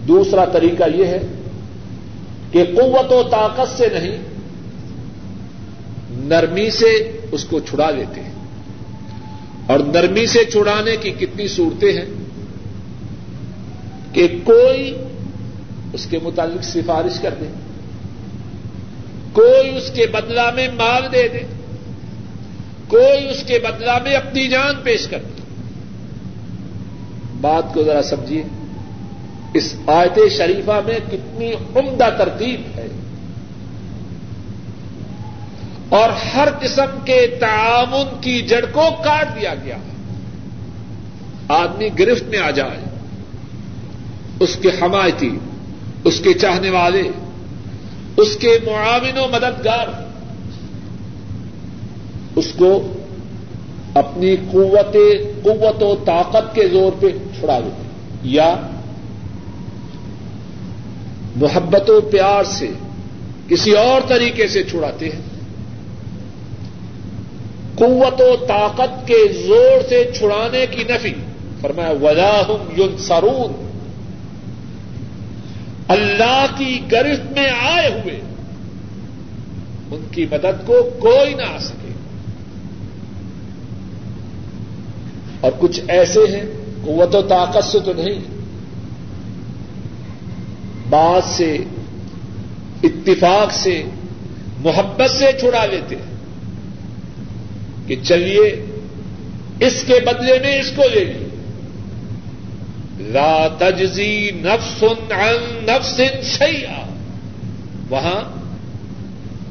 [0.08, 1.20] دوسرا طریقہ یہ ہے
[2.52, 4.18] کہ قوت و طاقت سے نہیں،
[6.10, 8.32] نرمی سے اس کو چھڑا لیتے ہیں۔
[9.68, 12.06] اور نرمی سے چھڑانے کی کتنی صورتیں ہیں
[14.14, 14.98] کہ کوئی
[15.94, 17.46] اس کے متعلق سفارش کر دے،
[19.32, 21.40] کوئی اس کے بدلا میں مال دے دے،
[22.88, 25.41] کوئی اس کے بدلا میں اپنی جان پیش کر دے۔
[27.42, 28.44] بات کو ذرا سمجھیے۔
[29.54, 32.88] اس آیت شریفہ میں کتنی عمدہ ترتیب ہے۔
[35.90, 39.78] اور ہر قسم کے تعاون کی جڑ کو کاٹ دیا گیا۔
[41.48, 42.78] آدمی گرفت میں آ جائے۔
[44.40, 45.38] اس کے حمایتی،
[46.04, 47.04] اس کے چاہنے والے،
[48.18, 49.88] اس کے معاون و مددگار۔
[52.36, 52.94] اس کو
[53.94, 54.94] اپنی قوت
[55.44, 57.08] قوت و طاقت کے زور پہ
[57.42, 57.84] چھڑا دیتے
[58.24, 58.56] یا
[61.36, 62.72] محبت و پیار سے
[63.48, 65.22] کسی اور طریقے سے چھڑاتے ہیں۔
[67.76, 71.14] قوت و طاقت کے زور سے چھڑانے کی نفی۔
[71.62, 73.70] فرمایا ولاحم یون سرون
[75.88, 78.22] اللہ کی گرفت میں آئے ہوئے
[79.92, 81.92] ان کی مدد کو کوئی نہ آ سکے۔
[85.42, 88.20] اور کچھ ایسے ہیں قوت و طاقت سے تو نہیں۔
[90.90, 91.58] بات سے
[92.84, 93.84] اتفاق سے،
[94.58, 95.96] محبت سے چھڑا لیتے
[97.88, 98.66] کہ چلیے،
[99.60, 101.28] اس کے بدلے میں اس کو لے لیے۔
[103.00, 106.98] لا تجزی نفس عن نفس شیئا۔
[107.90, 108.42] وہاں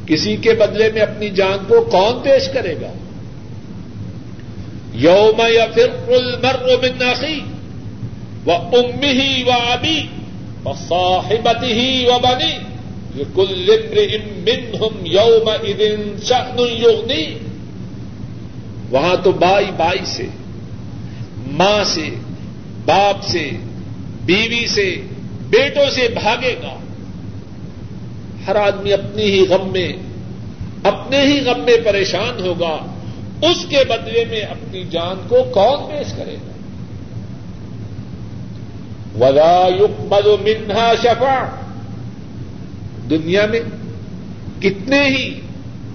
[0.06, 2.92] کسی کے بدلے میں اپنی جان کو کون پیش کرے گا؟
[4.94, 7.40] یوم یا پھر المر من اخی
[8.46, 10.06] و ام ہی و ابی
[10.64, 12.58] و صاحبت ہی و بنی
[13.14, 13.70] یہ کل
[14.46, 17.38] منہم یوم ادن شأن یغنی
[18.90, 20.26] وہاں تو بائی بائی سے،
[21.46, 22.08] ماں سے،
[22.84, 23.50] باپ سے،
[24.24, 25.02] بیوی سے،
[25.50, 26.78] بیٹوں سے بھاگے گا۔
[28.46, 29.92] ہر آدمی اپنی ہی غم میں،
[30.82, 32.99] اپنے ہی غم میں پریشان ہوگا۔
[33.42, 36.50] اس کے بدلے میں اپنی جان کو کون پیش کرے گا؟
[39.20, 41.44] ولا یقبل منہا شفا
[43.10, 43.60] دنیا میں
[44.60, 45.40] کتنے ہی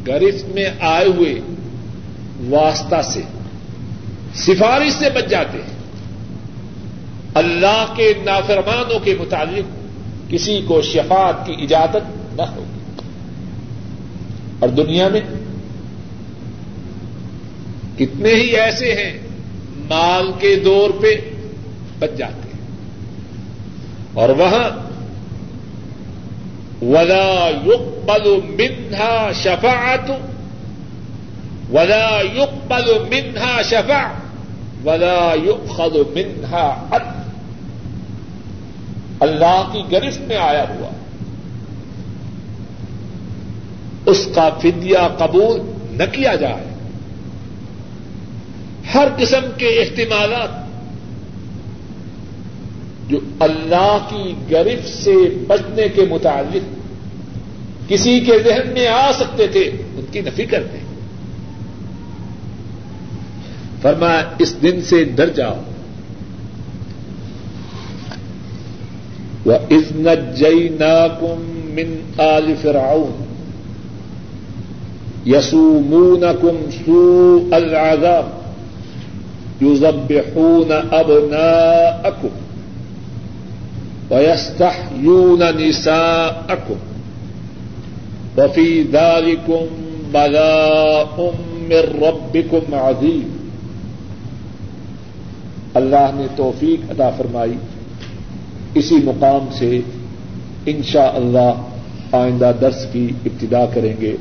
[0.08, 1.40] گرفت میں آئے ہوئے
[2.50, 3.22] واسطہ سے،
[4.34, 5.76] سفارش سے بچ جاتے ہیں۔
[7.34, 9.86] اللہ کے نافرمانوں کے متعلق
[10.32, 13.02] کسی کو شفاعت کی اجازت نہ ہوگی۔
[14.60, 15.22] اور دنیا میں
[17.98, 19.20] کتنے ہی ایسے ہیں،
[19.76, 21.16] مال کے دور پہ
[22.00, 22.68] بچ جاتے ہیں۔
[24.14, 24.86] اور وہاں
[26.82, 30.12] ولا يقبل منها شفاعت
[31.72, 34.08] ولا يقبل منها شفاع
[34.86, 37.30] ولا يؤخذ منها عدل
[39.20, 40.90] اللہ کی گرفت میں آیا ہوا۔
[44.06, 45.60] اس کا فدیہ قبول
[45.92, 46.75] نہ کیا جائے۔
[48.94, 50.66] ہر قسم کے احتمالات
[53.10, 55.14] جو اللہ کی گرفت سے
[55.48, 56.76] بچنے کے متعلق
[57.90, 59.62] کسی کے ذہن میں آ سکتے تھے،
[59.96, 60.78] ان کی نفی کرتے
[63.82, 65.56] فرمایا، اس دن سے ڈر جاؤ۔
[69.46, 71.42] وہ ازن جئی ناکم
[71.74, 73.24] من آل فراؤن
[75.26, 78.45] یسو مون کم سو العذاب۔
[79.62, 81.48] یو ضب خون اب نا
[82.08, 82.34] اکم
[84.12, 86.76] ويستحيون نساءكم
[88.38, 89.66] وفي ذلكم
[90.14, 91.34] بلاء
[91.70, 93.36] من ربكم عظيم
[95.80, 97.56] اللہ نے توفیق ادا فرمائی
[98.80, 99.80] اسی مقام سے
[100.66, 104.16] انشاء اللہ آئندہ درس کی ابتدا کریں گے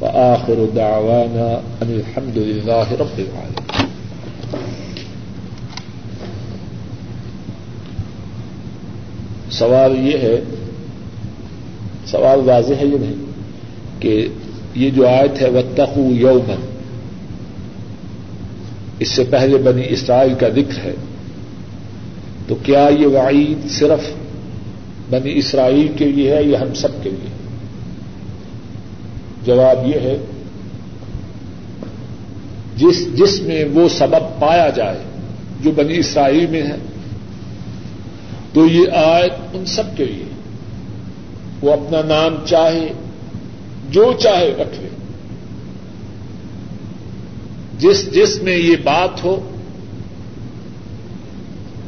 [0.00, 1.48] وآخر دعوانا
[1.80, 3.53] ان الحمد للہ رب العالمين
[9.58, 10.40] سوال یہ ہے،
[12.06, 13.24] سوال واضح ہے یہ نہیں؟
[13.98, 14.28] کہ
[14.74, 16.66] یہ جو آیت ہے وہ تخو یومن
[18.98, 20.94] اس سے پہلے بنی اسرائیل کا ذکر ہے۔
[22.48, 24.10] تو کیا یہ وعید صرف
[25.10, 27.28] بنی اسرائیل کے لیے ہے یا ہم سب کے لیے؟
[29.44, 30.18] جواب یہ ہے،
[32.76, 34.98] جس جس میں وہ سبب پایا جائے،
[35.62, 36.76] جو بنی اسرائیل میں ہے
[38.54, 40.24] تو یہ آیت ان سب کے لیے
[41.60, 42.92] وہ اپنا نام چاہے،
[43.90, 44.88] جو چاہے رکھ لے
[47.78, 49.50] جس جس میں یہ بات ہو،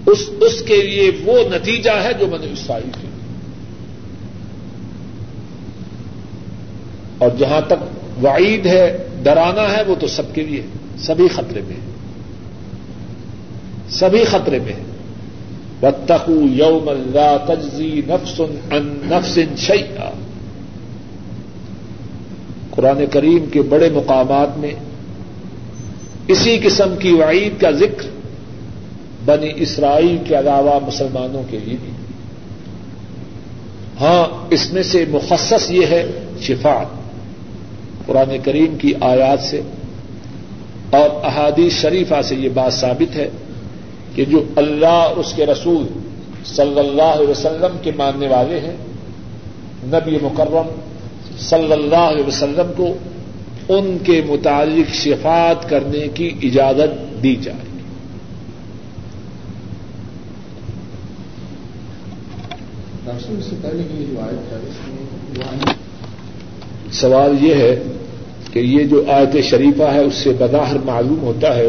[0.06, 3.08] اس اس کے لیے وہ نتیجہ ہے جو میں نے اسرائیل کے
[7.18, 7.82] اور جہاں تک
[8.24, 10.62] وعید ہے، ڈرانا ہے، وہ تو سب کے لیے
[10.98, 11.90] سبھی خطرے میں ہے۔
[13.90, 14.95] سبھی خطرے میں ہے۔
[15.82, 20.10] وتقو یوم لا تجزی نفس عن نفس شيئا۔
[22.70, 24.74] قرآن کریم کے بڑے مقامات میں
[26.28, 28.08] اسی قسم کی وعید کا ذکر
[29.24, 31.90] بنی اسرائیل کے علاوہ مسلمانوں کے لیے بھی۔
[34.00, 36.06] ہاں اس میں سے مخصص یہ ہے
[36.40, 36.86] شفاعت
[38.06, 39.60] قرآن کریم کی آیات سے
[40.90, 43.28] اور احادیث شریفہ سے یہ بات ثابت ہے۔
[44.16, 45.86] کہ جو اللہ اس کے رسول
[46.46, 48.76] صلی اللہ علیہ وسلم کے ماننے والے ہیں
[49.86, 50.68] نبی مکرم
[51.40, 52.92] صلی اللہ علیہ وسلم کو
[53.68, 57.64] ان کے متعلق شفات کرنے کی اجازت دی جائے
[66.92, 67.74] سوال یہ ہے
[68.52, 71.68] کہ یہ جو آیت شریفہ ہے اس سے بظاہر معلوم ہوتا ہے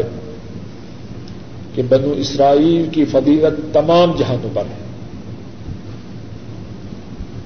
[1.78, 4.86] کہ بنو اسرائیل کی فضیلت تمام جہانوں پر ہے۔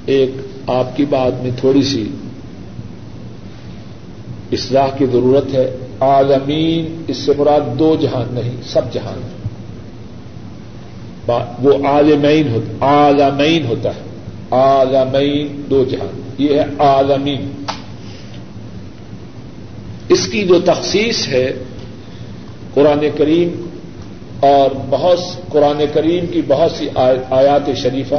[0.07, 0.31] ایک
[0.67, 2.09] آپ کی بات میں تھوڑی سی
[4.53, 9.21] اصلاح کی ضرورت ہے۔ عالمین، اس سے مراد دو جہان نہیں، سب جہان
[11.63, 14.01] وہ عالمین ہوتا عالمین ہوتا ہے۔
[14.51, 17.63] عالمین دو جہان۔ یہ ہے عالمین۔
[20.09, 21.53] اس کی جو تخصیص ہے،
[22.75, 23.69] قرآن کریم
[24.43, 25.19] اور بہت
[25.49, 26.89] قرآن کریم کی بہت سی
[27.31, 28.15] آیات شریفہ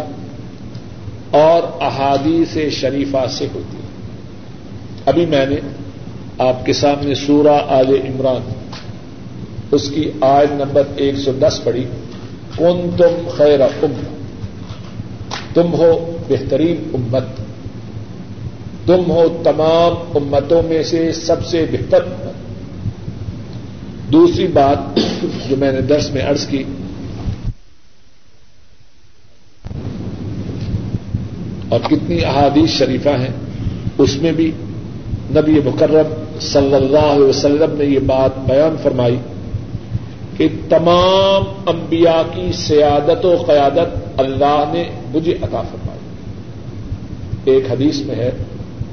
[1.31, 3.87] اور احادیث شریفہ سے ہوتی ہے۔
[5.05, 5.55] ابھی میں نے
[6.37, 8.53] آپ کے سامنے سورہ آل عمران
[9.71, 11.83] اس کی آیت نمبر ایک سو دس پڑھی۔
[12.55, 13.93] کون تم خیر ام
[15.53, 17.23] تم ہو بہترین امت۔
[18.85, 22.33] تم ہو تمام امتوں میں سے سب سے بہتر امت۔
[24.13, 24.99] دوسری بات
[25.49, 26.63] جو میں نے درس میں عرض کی۔
[31.69, 33.33] اور کتنی احادیث شریفہ ہیں۔
[33.97, 34.51] اس میں بھی
[35.29, 39.17] نبی مکرم صلی اللہ علیہ وسلم نے یہ بات بیان فرمائی
[40.37, 45.99] کہ تمام انبیاء کی سیادت و قیادت اللہ نے مجھے عطا فرمائی۔
[47.45, 48.31] ایک حدیث میں ہے،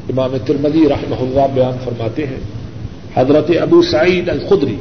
[0.08, 2.40] امام ترمدی رحمہ اللہ بیان فرماتے ہیں،
[3.16, 4.76] حضرت ابو سعید الخدری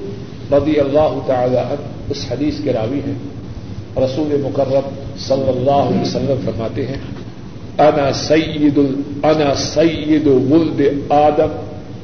[0.52, 3.14] رضی اللہ تعالی عنہ اس حدیث کے راوی ہیں۔
[3.97, 6.97] رسول مکرم صلی اللہ علیہ وسلم فرماتے ہیں،
[7.78, 8.80] انا سید
[9.24, 11.52] انا سید ولد آدم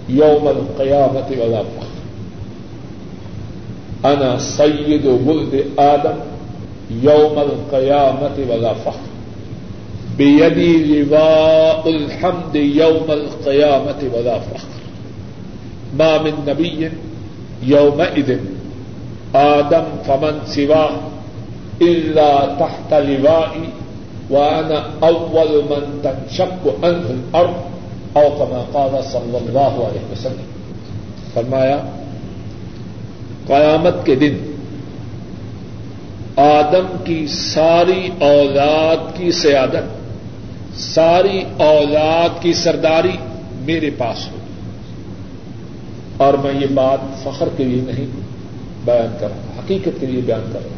[0.08, 1.96] یوم القیامت ولا فخر.
[4.08, 6.20] انا سید ولد آدم
[6.89, 9.16] یوم القیامت ولا فخر۔
[10.16, 14.76] بیدی لواء الحمد یوم القیامت ولا فخر۔
[15.93, 16.88] ما من نبی
[17.62, 18.32] یومئذ
[19.34, 20.88] آدم فمن سوا
[21.82, 23.70] الا تحت لوائی
[24.30, 27.53] وانا اول من تنشق عنه الارض
[28.14, 30.45] او كما قال صلی اللہ علیہ وسلم.
[31.34, 31.78] فرمایا،
[33.47, 34.38] قیامت کے دن
[36.36, 39.84] آدم کی ساری اولاد کی سیادت،
[40.80, 43.18] ساری اولاد کی سرداری
[43.60, 44.45] میرے پاس ہوگی۔
[46.18, 48.05] اور میں یہ بات فخر کے لیے نہیں
[48.86, 50.76] بیان کر رہا حقیقت کے لیے بیان کر رہا ہوں۔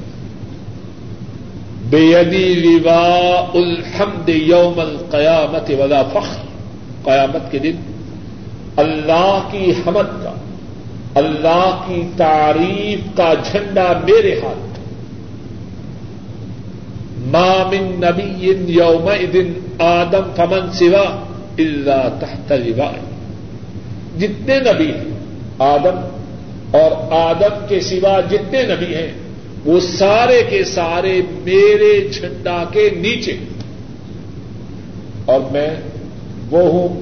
[1.89, 2.23] بے
[2.55, 6.41] لوا الحمد یوم القیامت ولا فخر۔
[7.03, 7.75] قیامت کے دن
[8.77, 10.33] اللہ کی حمد کا،
[11.15, 14.79] اللہ کی تعریف کا جھنڈا میرے ہاتھ۔
[17.17, 21.23] مامن نبی یوم دن آدم فمن سوا
[21.57, 22.53] اللہ تحت
[24.19, 25.16] جتنے نبی ہیں
[25.59, 26.17] آدم
[26.71, 29.11] اور آدم کے سوا جتنے نبی ہیں،
[29.65, 33.37] وہ سارے کے سارے میرے جھنڈا کے نیچے۔
[35.25, 35.75] اور میں
[36.49, 37.01] وہ ہوں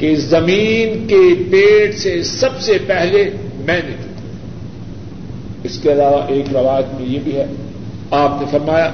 [0.00, 3.94] کہ زمین کے پیڑ سے سب سے پہلے میں نے
[5.62, 7.46] اس کے علاوہ ایک روایت میں یہ بھی ہے،
[8.10, 8.86] آپ نے فرمایا،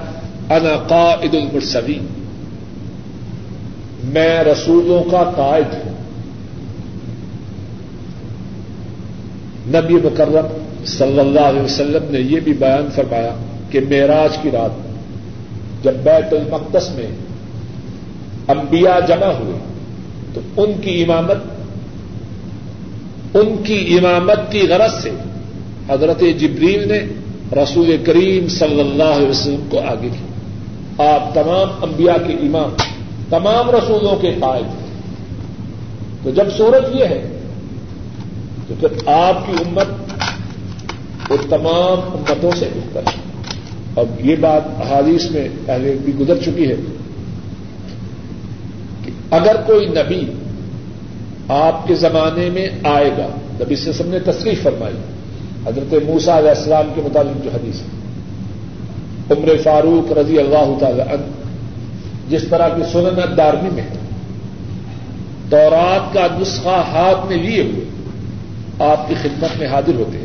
[0.51, 2.07] انا قائد المرسلین۔
[4.05, 5.97] میں رسولوں کا قائد ہوں۔
[9.69, 10.47] نبی مکرم
[10.85, 13.35] صلی اللہ علیہ وسلم نے یہ بھی بیان فرمایا
[13.71, 14.71] کہ معراج کی رات
[15.85, 17.07] جب بیت المقدس میں
[18.49, 19.59] انبیاء جمع ہوئے،
[20.35, 21.37] تو ان کی امامت،
[23.37, 25.11] ان کی امامت کی غرض سے
[25.89, 27.01] حضرت جبریل نے
[27.62, 30.25] رسول کریم صلی اللہ علیہ وسلم کو آگے کی۔
[31.03, 32.71] آپ تمام انبیاء کے امام،
[33.31, 34.89] تمام رسولوں کے قائد۔
[36.25, 37.38] تو جب صورت یہ ہے
[38.69, 39.87] تو پھر آپ کی امت
[41.31, 43.21] وہ تمام امتوں سے بہتر ہے۔
[43.97, 46.75] اب یہ بات حادیث میں پہلے بھی گزر چکی ہے
[49.05, 50.21] کہ اگر کوئی نبی
[51.49, 53.27] آپ کے زمانے میں آئے گا،
[53.61, 54.97] نبی سے سب نے تصریف فرمائی،
[55.66, 57.89] حضرت موسا علیہ السلام کے مطابق جو حدیث ہے،
[59.31, 61.27] عمر فاروق رضی اللہ تعالی عنہ،
[62.29, 63.89] جس طرح کی سنن دارمی میں
[65.51, 67.85] تورات کا نسخہ ہاتھ میں لیے ہوئے
[68.79, 70.24] آپ کی خدمت میں حاضر ہوتے ہیں،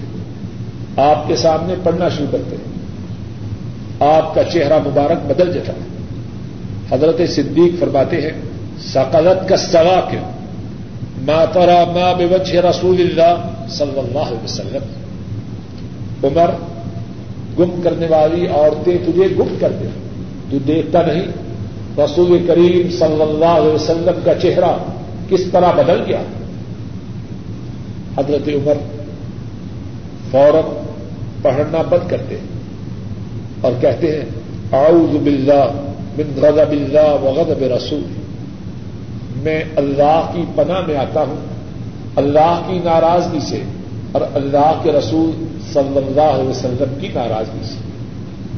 [0.97, 2.71] آپ کے سامنے پڑھنا شروع کرتے ہیں،
[4.11, 5.91] آپ کا چہرہ مبارک بدل جاتا ہے۔
[6.91, 8.31] حضرت صدیق فرماتے ہیں،
[8.79, 10.31] سقلت کا سوا کیوں؟
[11.21, 12.25] ماترا ماں بے
[12.61, 14.83] رسول اللہ صلی اللہ علیہ وسلم۔
[16.23, 16.49] عمر،
[17.59, 19.89] گم کرنے والی عورتیں تجھے گم کر دیں
[20.51, 21.25] تو دیکھتا نہیں،
[21.97, 24.77] رسول کریم صلی اللہ علیہ وسلم کا چہرہ
[25.29, 26.21] کس طرح بدل گیا؟
[28.17, 28.73] حضرت عمر
[30.31, 30.83] فوراً
[31.41, 32.47] پڑھنا بند کرتے ہیں
[33.61, 34.25] اور کہتے ہیں،
[34.71, 35.71] اعوذ باللہ
[36.17, 38.03] من غضب اللہ وغضب رسول.
[39.35, 41.35] میں اللہ کی پناہ میں آتا ہوں،
[42.15, 43.63] اللہ کی ناراضگی سے،
[44.11, 45.31] اور اللہ کے رسول
[45.73, 47.79] صلی اللہ علیہ وسلم کی ناراضگی سے۔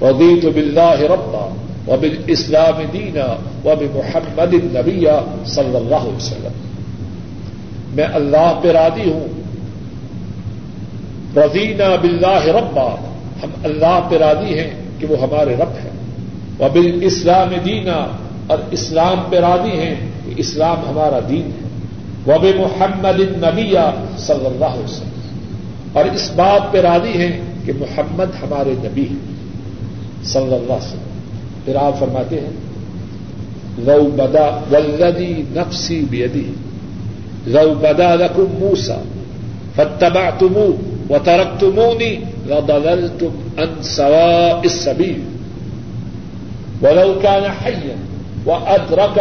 [0.01, 1.49] ودیت بلّہ ربا
[1.88, 3.26] و بل اسلام دینا
[3.66, 6.64] و محمد نبیا صلی اللہ علیہ وسلم۔
[7.93, 9.45] میں اللہ پہ رادی ہوں
[11.36, 12.96] رضینا بلّہ ربا۔
[13.44, 15.90] ہم اللہ پہ رادی ہیں کہ وہ ہمارے رب ہیں۔
[16.60, 18.08] و بل اسلام دینا
[18.48, 21.68] اور اسلام پہ رادی ہیں کہ اسلام ہمارا دین ہے۔
[22.28, 25.10] وب محمد نبیا صلی اللہ علیہ وسلم۔
[25.94, 29.36] اور اس بات پہ راضی ہیں کہ محمد ہمارے نبی ہیں۔
[30.24, 31.20] صلی اللہ علیہ وسلم۔
[31.66, 32.50] پھر آپ فرماتے ہیں،
[33.78, 36.54] لو بدا ولدی نفسی بیدی
[37.46, 39.02] لو بدا رقم موسا
[39.76, 45.14] فتبا تمو و ترک تمونی لدل تم ان سوا اس سبھی
[46.82, 47.95] ولو كان حيا
[48.45, 49.20] وادرك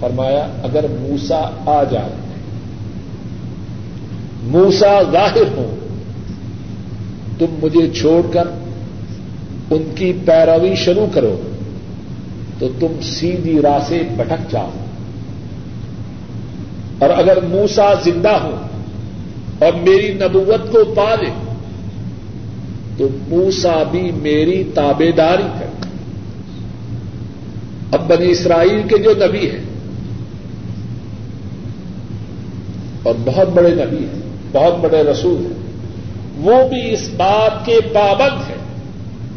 [0.00, 2.12] فرمایا، اگر موسا آ جائے
[4.42, 5.76] موسا ظاہر ہو
[7.38, 8.48] تم مجھے چھوڑ کر
[9.70, 11.40] ان کی پیروی شروع کرو،
[12.58, 14.70] تو تم سیدھی راہ سے بھٹک جاؤ۔
[16.98, 18.54] اور اگر موسا زندہ ہو
[19.58, 21.30] اور میری نبوت کو پا لے
[22.96, 25.88] تو موسا بھی میری تابے داری کرتا
[27.92, 29.64] اب بنی اسرائیل کے جو نبی ہیں،
[33.02, 34.20] اور بہت بڑے نبی ہیں،
[34.52, 35.58] بہت بڑے رسول ہیں،
[36.38, 38.62] وہ بھی اس بات کے پابند ہیں۔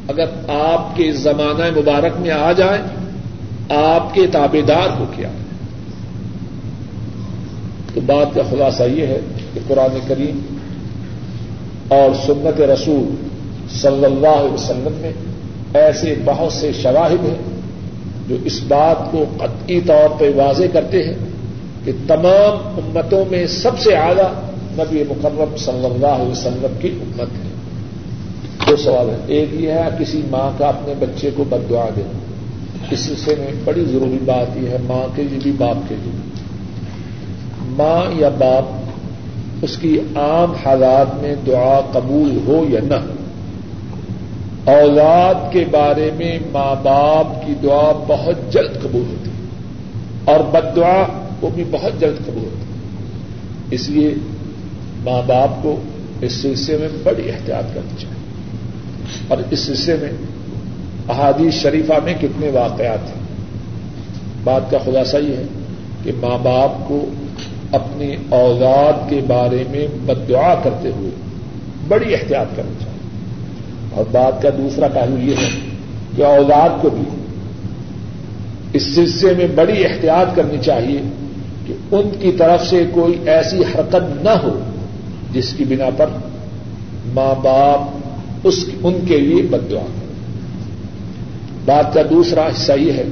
[0.07, 2.81] اگر آپ کے زمانہ مبارک میں آ جائیں،
[3.69, 5.29] آپ کے تابے دار ہو کیا
[7.97, 9.19] تو بات کا خلاصہ یہ ہے
[9.53, 10.39] کہ قرآن کریم
[11.87, 13.15] اور سنت رسول
[13.69, 15.11] صلی اللہ علیہ وسلم میں
[15.73, 17.35] ایسے بہت سے شواہد ہیں
[18.27, 21.13] جو اس بات کو قطعی طور پہ واضح کرتے ہیں
[21.83, 24.31] کہ تمام امتوں میں سب سے اعلیٰ
[24.71, 27.49] نبی مکرم صلی اللہ علیہ وسلم کی امت ہے۔
[28.69, 31.89] دو سوال ہے ایک یہ ہے، کسی ماں کا اپنے بچے کو بد دعا
[32.91, 36.36] اس سلسلے میں بڑی ضروری بات یہ ہے، ماں کے لیے بھی باپ کے لیے۔
[37.77, 38.63] ماں یا باپ
[39.61, 42.95] اس کی عام حالات میں دعا قبول ہو یا نہ۔
[44.69, 49.45] اولاد کے بارے میں ماں باپ کی دعا بہت جلد قبول ہوتی ہے
[50.25, 51.03] اور بد دعا
[51.41, 52.77] وہ بھی بہت جلد قبول ہوتی ہے۔
[53.71, 54.13] اس لیے
[55.03, 55.75] ماں باپ کو
[56.21, 58.17] اس سلسلے میں بڑی احتیاط کرنی چاہیے۔
[59.27, 60.11] اور اس سلسلے میں
[61.09, 63.27] احادیث شریفہ میں کتنے واقعات ہیں۔
[64.43, 65.43] بات کا خلاصہ یہ ہے
[66.03, 67.05] کہ ماں باپ کو
[67.71, 71.09] اپنی اولاد کے بارے میں بد دعا کرتے ہوئے
[71.87, 72.97] بڑی احتیاط کرنی چاہیے۔
[73.91, 75.49] اور بات کا دوسرا پہلو یہ ہے
[76.15, 77.03] کہ اولاد کو بھی
[78.73, 81.01] اس سلسلے میں بڑی احتیاط کرنی چاہیے
[81.67, 84.59] کہ ان کی طرف سے کوئی ایسی حرکت نہ ہو
[85.33, 86.05] جس کی بنا پر
[87.05, 87.97] ماں باپ
[88.43, 90.07] اس ان کے لیے بد دعا کریں۔
[91.65, 93.03] بات کا دوسرا حصہ یہ ہے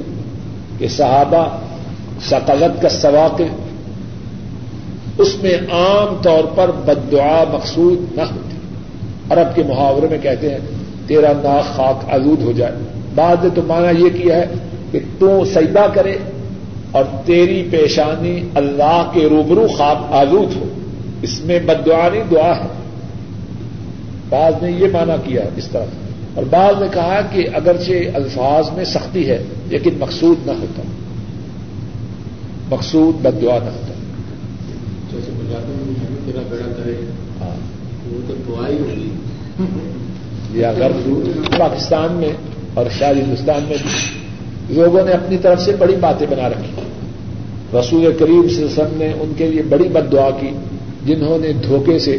[0.78, 1.58] کہ صحابہ
[2.28, 3.40] ثقافت کا سواق
[5.18, 8.56] اس میں عام طور پر بد دعا مقصود نہ ہوتی۔
[9.30, 10.58] عرب کے محاورے میں کہتے ہیں،
[11.06, 12.72] تیرا ناک خاک آلود ہو جائے۔
[13.14, 14.46] بعد نے تو مانا یہ کیا ہے
[14.92, 16.14] کہ تو سجدہ کرے
[16.92, 20.64] اور تیری پیشانی اللہ کے روبرو خاک آلود ہو۔
[21.22, 22.68] اس میں بد دعا نہیں، دعا ہے۔
[24.28, 25.84] بعض نے یہ مانا کیا اس طرح۔
[26.34, 30.82] اور بعض نے کہا کہ اگرچہ الفاظ میں سختی ہے، لیکن مقصود نہ ہوتا۔
[32.70, 33.85] مقصود بد دعا نہ ہوتا
[37.40, 37.56] ہاں۔
[40.52, 40.90] یا اگر
[41.58, 42.28] پاکستان میں
[42.74, 43.90] اور شاید ہندوستان میں بھی
[44.74, 46.82] لوگوں نے اپنی طرف سے بڑی باتیں بنا رکھی۔
[47.78, 50.48] رسول کریم سے سب نے ان کے لیے بڑی بد دعا کی،
[51.06, 52.18] جنہوں نے دھوکے سے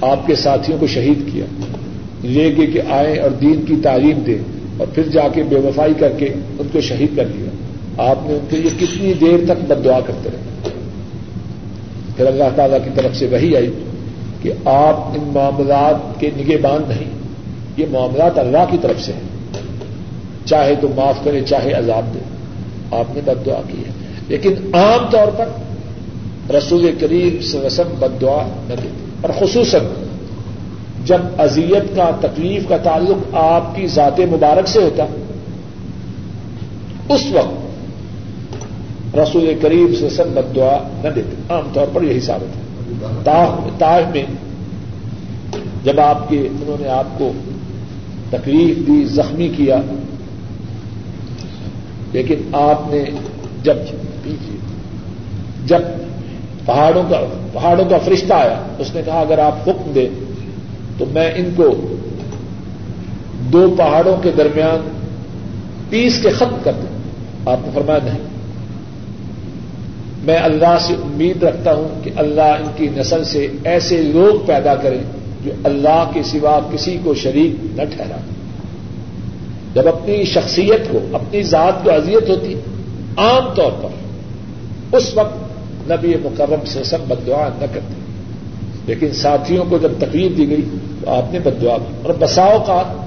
[0.00, 1.44] آپ کے ساتھیوں کو شہید کیا۔
[2.24, 4.38] لے کے کہ آئے اور دین کی تعلیم دے
[4.76, 6.26] اور پھر جا کے بے وفائی کر کے
[6.58, 7.50] ان کو شہید کر دیا۔
[8.10, 10.69] آپ نے ان کے لیے کتنی دیر تک بد دعا کرتے رہے۔
[12.16, 13.72] پھر اللہ تعالی کی طرف سے وہی آئی
[14.42, 17.10] کہ آپ ان معاملات کے نگے باندھ نہیں،
[17.76, 19.30] یہ معاملات اللہ کی طرف سے ہیں۔
[20.44, 22.18] چاہے تو معاف کرے، چاہے عذاب دے۔
[22.90, 23.92] آپ نے بد دعا کی ہے۔
[24.28, 25.48] لیکن عام طور پر
[26.52, 28.88] رسول کریم سے رسم بد دعا نہ دیتے۔
[29.20, 29.80] اور خصوصاً
[31.04, 35.04] جب اذیت کا، تکلیف کا تعلق آپ کی ذات مبارک سے ہوتا،
[37.08, 37.59] اس وقت
[39.14, 42.62] رسول کریم سے رسم بد دعا نہ دیتے۔ عام طور پر یہی ثابت ہے۔
[43.78, 44.22] تاہ میں
[45.84, 47.32] جب آپ کے انہوں نے آپ کو
[48.30, 49.76] تکلیف دی، زخمی کیا،
[52.12, 53.04] لیکن آپ نے
[53.62, 53.74] جب
[55.66, 55.78] جب
[56.64, 57.20] پہاڑوں کا
[57.52, 60.08] پہاڑوں کا فرشتہ آیا، اس نے کہا، اگر آپ حکم دیں
[60.98, 61.74] تو میں ان کو
[63.52, 64.88] دو پہاڑوں کے درمیان
[65.88, 66.98] پیس کے ختم کر دوں۔
[67.52, 68.29] آپ نے فرمایا، نہیں۔
[70.24, 74.74] میں اللہ سے امید رکھتا ہوں کہ اللہ ان کی نسل سے ایسے لوگ پیدا
[74.74, 74.98] کریں
[75.44, 78.16] جو اللہ کے سوا کسی کو شریک نہ ٹھہرا
[79.74, 82.54] جب اپنی شخصیت کو اپنی ذات کو اذیت ہوتی،
[83.16, 83.88] عام طور پر
[84.96, 85.36] اس وقت
[85.90, 87.94] نبی مکرم سے سب بد دعا نہ کرتے۔
[88.86, 90.62] لیکن ساتھیوں کو جب تکلیف دی گئی
[91.00, 93.04] تو آپ نے بد دعا کی۔ اور بساؤ کا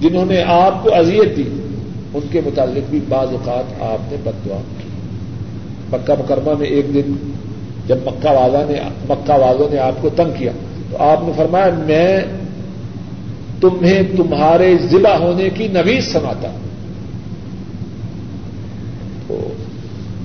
[0.00, 1.44] جنہوں نے آپ کو اذیت دی،
[2.14, 4.79] ان کے متعلق بھی بعض اوقات آپ نے بد دعا کی۔
[5.92, 7.32] مکہ مکرمہ میں ایک دن
[7.86, 10.52] جب مکہ والا نے مکہ والوں نے آپ کو تنگ کیا
[10.90, 12.20] تو آپ نے فرمایا میں
[13.60, 16.60] تمہیں تمہارے ضلع ہونے کی نویز سناتا ہوں۔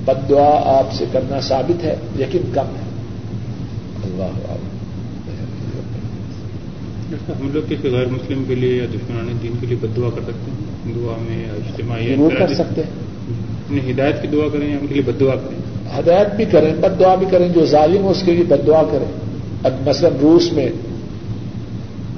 [0.04, 2.86] بد دعا آپ سے کرنا ثابت ہے لیکن کم ہے۔
[4.04, 4.24] اللہ
[7.28, 10.20] ہم لوگ کسی غیر مسلم کے لیے یا دشمنان دین کے لیے بد دعا کر
[10.20, 13.05] سکتے ہیں؟ دعا میں اجتماعی کر سکتے ہیں۔
[13.66, 15.58] اپنی ہدایت کی دعا کریں یا ان کے لیے بد دعا کریں؟
[15.98, 18.82] ہدایت بھی کریں، بد دعا بھی کریں، جو ظالم ہو اس کے لیے بد دعا
[18.90, 19.12] کریں۔
[19.64, 20.68] اب مثلاً روس میں،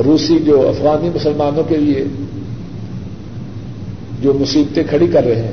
[0.04, 2.04] روسی جو افغانی مسلمانوں کے لیے
[4.20, 5.52] جو مصیبتیں کھڑی کر رہے ہیں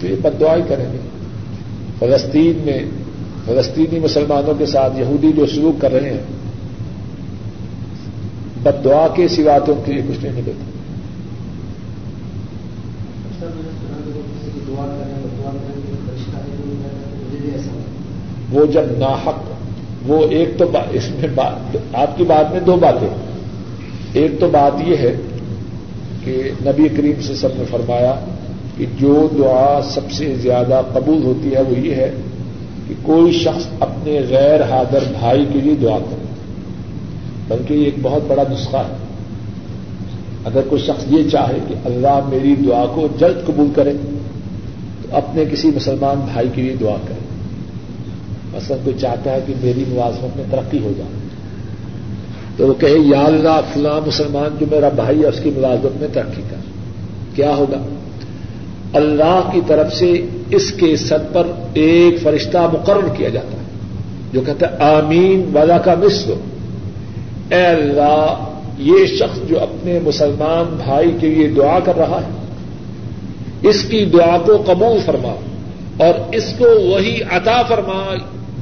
[0.00, 0.98] تو یہ بد دعا ہی کریں گے۔
[1.98, 2.78] فلسطین میں،
[3.44, 6.22] فلسطینی مسلمانوں کے ساتھ یہودی جو سلوک کر رہے ہیں،
[8.62, 10.71] بد دعا کے سوا تو ان کے لیے کچھ نہیں نکلتا
[18.52, 19.34] وہ جب ناحق،
[20.06, 21.28] وہ ایک تو اس میں
[21.92, 23.08] آپ کی بات میں دو باتیں۔
[24.12, 25.16] ایک تو بات یہ ہے
[26.24, 28.14] کہ نبی کریم سے سب نے فرمایا
[28.76, 32.10] کہ جو دعا سب سے زیادہ قبول ہوتی ہے وہ یہ ہے
[32.88, 36.22] کہ کوئی شخص اپنے غیر حاضر بھائی کے لیے دعا کرے۔
[37.48, 38.96] بلکہ یہ ایک بہت بڑا نسخہ ہے۔
[40.44, 43.92] اگر کوئی شخص یہ چاہے کہ اللہ میری دعا کو جلد قبول کرے،
[45.02, 47.21] تو اپنے کسی مسلمان بھائی کے لیے دعا کرے۔
[48.62, 51.10] مثلا کوئی چاہتا ہے کہ میری ملازمت میں ترقی ہو جائے۔
[52.56, 56.08] تو وہ کہے، یا اللہ، فلاں مسلمان جو میرا بھائی ہے، اس کی ملازمت میں
[56.12, 56.56] ترقی کر۔
[57.34, 57.78] کیا ہوگا؟
[58.92, 63.62] اللہ کی طرف سے اس کے سر پر ایک فرشتہ مقرر کیا جاتا ہے،
[64.32, 66.30] جو کہتا ہے، آمین والا کا مصر
[67.54, 68.44] اے اللہ،
[68.78, 72.42] یہ شخص جو اپنے مسلمان بھائی کے لیے دعا کر رہا ہے،
[73.68, 75.34] اس کی دعا کو قبول فرما
[75.96, 78.14] اور اس کو وہی عطا فرما۔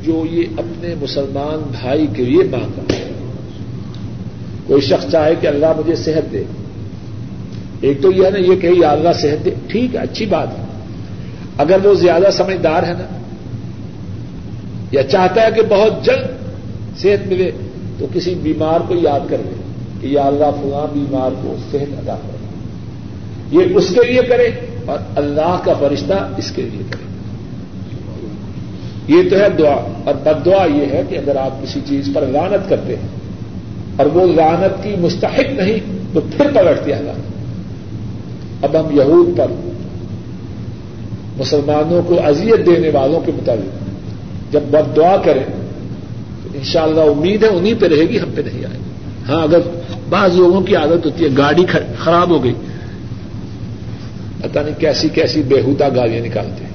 [0.03, 2.95] جو یہ اپنے مسلمان بھائی کے لیے مانگا
[4.67, 6.45] کوئی شخص چاہے کہ اللہ مجھے صحت دے۔
[7.81, 10.49] ایک تو یہ ہے نا، یہ کہ یا اللہ صحت دے۔ ٹھیک ہے، اچھی بات
[10.59, 10.65] ہے۔
[11.59, 13.19] اگر وہ زیادہ سمجھدار ہے نا،
[14.93, 16.27] یا چاہتا ہے کہ بہت جلد
[16.99, 17.51] صحت ملے،
[17.99, 19.63] تو کسی بیمار کو یاد کر لے
[20.01, 22.41] کہ یا اللہ فلاں بیمار کو صحت ادا کر
[23.55, 24.51] یہ اس کے لیے کرے
[24.87, 27.10] اور اللہ کا فرشتہ اس کے لیے کرے۔
[29.11, 32.27] یہ تو ہے دعا۔ اور بد دعا یہ ہے کہ اگر آپ کسی چیز پر
[32.27, 33.09] لانت کرتے ہیں
[33.97, 37.01] اور وہ لانت کی مستحق نہیں، تو پھر پلٹ دیا
[38.63, 39.47] اب ہم یہود پر
[41.39, 43.91] مسلمانوں کو اذیت دینے والوں کے مطابق
[44.53, 45.45] جب بد دعا کریں،
[46.43, 48.83] تو ان شاء اللہ امید ہے انہیں پہ رہے گی، ہم پہ نہیں آئے۔ گی
[49.29, 49.59] ہاں اگر
[50.09, 51.65] بعض لوگوں کی عادت ہوتی ہے، گاڑی
[51.99, 52.55] خراب ہو گئی۔
[54.43, 56.70] پتہ نہیں کیسی کیسی بےحودہ گاڑیاں نکالتے ہیں۔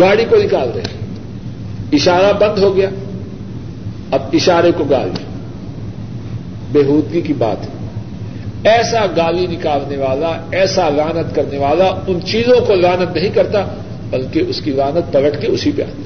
[0.00, 0.82] گاڑی کو نکال رہے
[1.92, 2.88] اشارہ بند ہو گیا۔
[4.10, 5.24] اب اشارے کو گالی
[6.72, 7.76] بےحودگی کی بات ہے۔
[8.64, 13.64] ایسا گالی نکالنے والا، ایسا لانت کرنے والا ان چیزوں کو لانت نہیں کرتا،
[14.10, 16.02] بلکہ اس کی لانت پلٹ کے اسی پہ آتی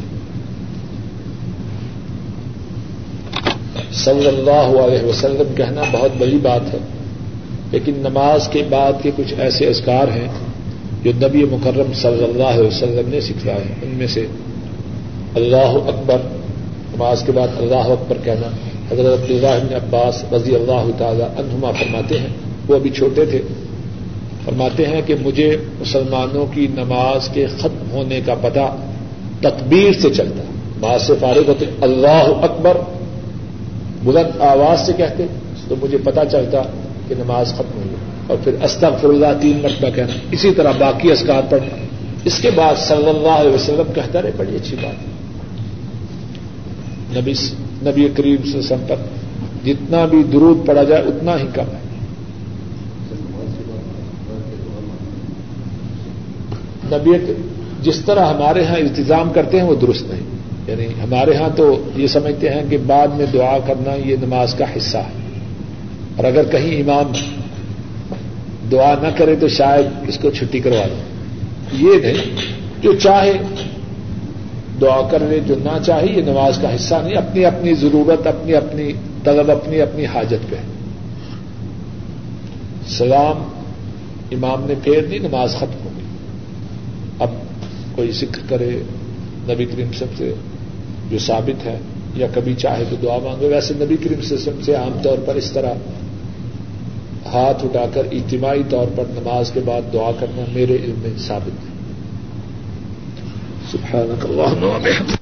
[3.92, 6.78] صلی اللہ علیہ وسلم کہنا بہت بڑی بات ہے،
[7.72, 10.28] لیکن نماز کے بعد کے کچھ ایسے اذکار ہیں
[11.04, 14.26] جو نبی مکرم صلی اللہ علیہ وسلم نے سکھلائے ان میں سے
[15.34, 16.16] اللہ اکبر،
[16.96, 18.48] نماز کے بعد اللہ اکبر کہنا،
[18.90, 22.28] حضرت بن عباس رضی اللہ تعالی عنہما فرماتے ہیں،
[22.68, 23.40] وہ ابھی چھوٹے تھے،
[24.44, 28.66] فرماتے ہیں کہ مجھے مسلمانوں کی نماز کے ختم ہونے کا پتہ
[29.40, 30.42] تکبیر سے چلتا،
[30.80, 32.76] بعض سے فارغ ہوتے، اللہ اکبر
[34.04, 35.26] بلند آواز سے کہتے،
[35.68, 36.62] تو مجھے پتا چلتا
[37.08, 37.99] کہ نماز ختم ہوئی۔
[38.30, 41.76] اور پھر استغفر اللہ تین مرتبہ کہنا۔ اسی طرح باقی اسکار پڑھنا
[42.24, 44.94] اس کے بعد صلی اللہ علیہ وسلم کہتا رہے، بڑی اچھی بات۔
[47.16, 47.32] نبی
[47.82, 48.96] نبی کریم سے سم پر
[49.64, 51.80] جتنا بھی درود پڑا جائے، اتنا ہی کم ہے۔
[56.84, 57.32] نبی
[57.82, 62.06] جس طرح ہمارے ہاں انتظام کرتے ہیں، وہ درست نہیں۔ یعنی ہمارے ہاں تو یہ
[62.06, 65.20] سمجھتے ہیں کہ بعد میں دعا کرنا یہ نماز کا حصہ ہے۔
[66.16, 67.12] اور اگر کہیں امام
[68.72, 71.02] دعا نہ کرے تو شاید اس کو چھٹی کروا دیں
[71.72, 72.36] یہ نہیں
[72.82, 73.32] جو چاہے
[74.80, 78.54] دعا کر لے، جو نہ چاہے، یہ نماز کا حصہ نہیں، اپنی اپنی ضرورت، اپنی
[78.54, 78.92] اپنی
[79.24, 80.56] طلب، اپنی اپنی حاجت پہ۔
[82.88, 83.48] سلام
[84.32, 86.04] امام نے پھیر دی، نماز ختم ہو گئی۔
[87.18, 87.30] اب
[87.94, 88.70] کوئی ذکر کرے
[89.48, 90.34] نبی کریم سب سے
[91.10, 91.78] جو ثابت ہے،
[92.14, 95.50] یا کبھی چاہے تو دعا مانگے۔ ویسے نبی کریم سسٹم سے عام طور پر اس
[95.50, 95.72] طرح
[97.26, 101.64] ہاتھ اٹھا کر اجتماعی طور پر نماز کے بعد دعا کرنا میرے علم میں ثابت
[105.06, 105.19] ہے۔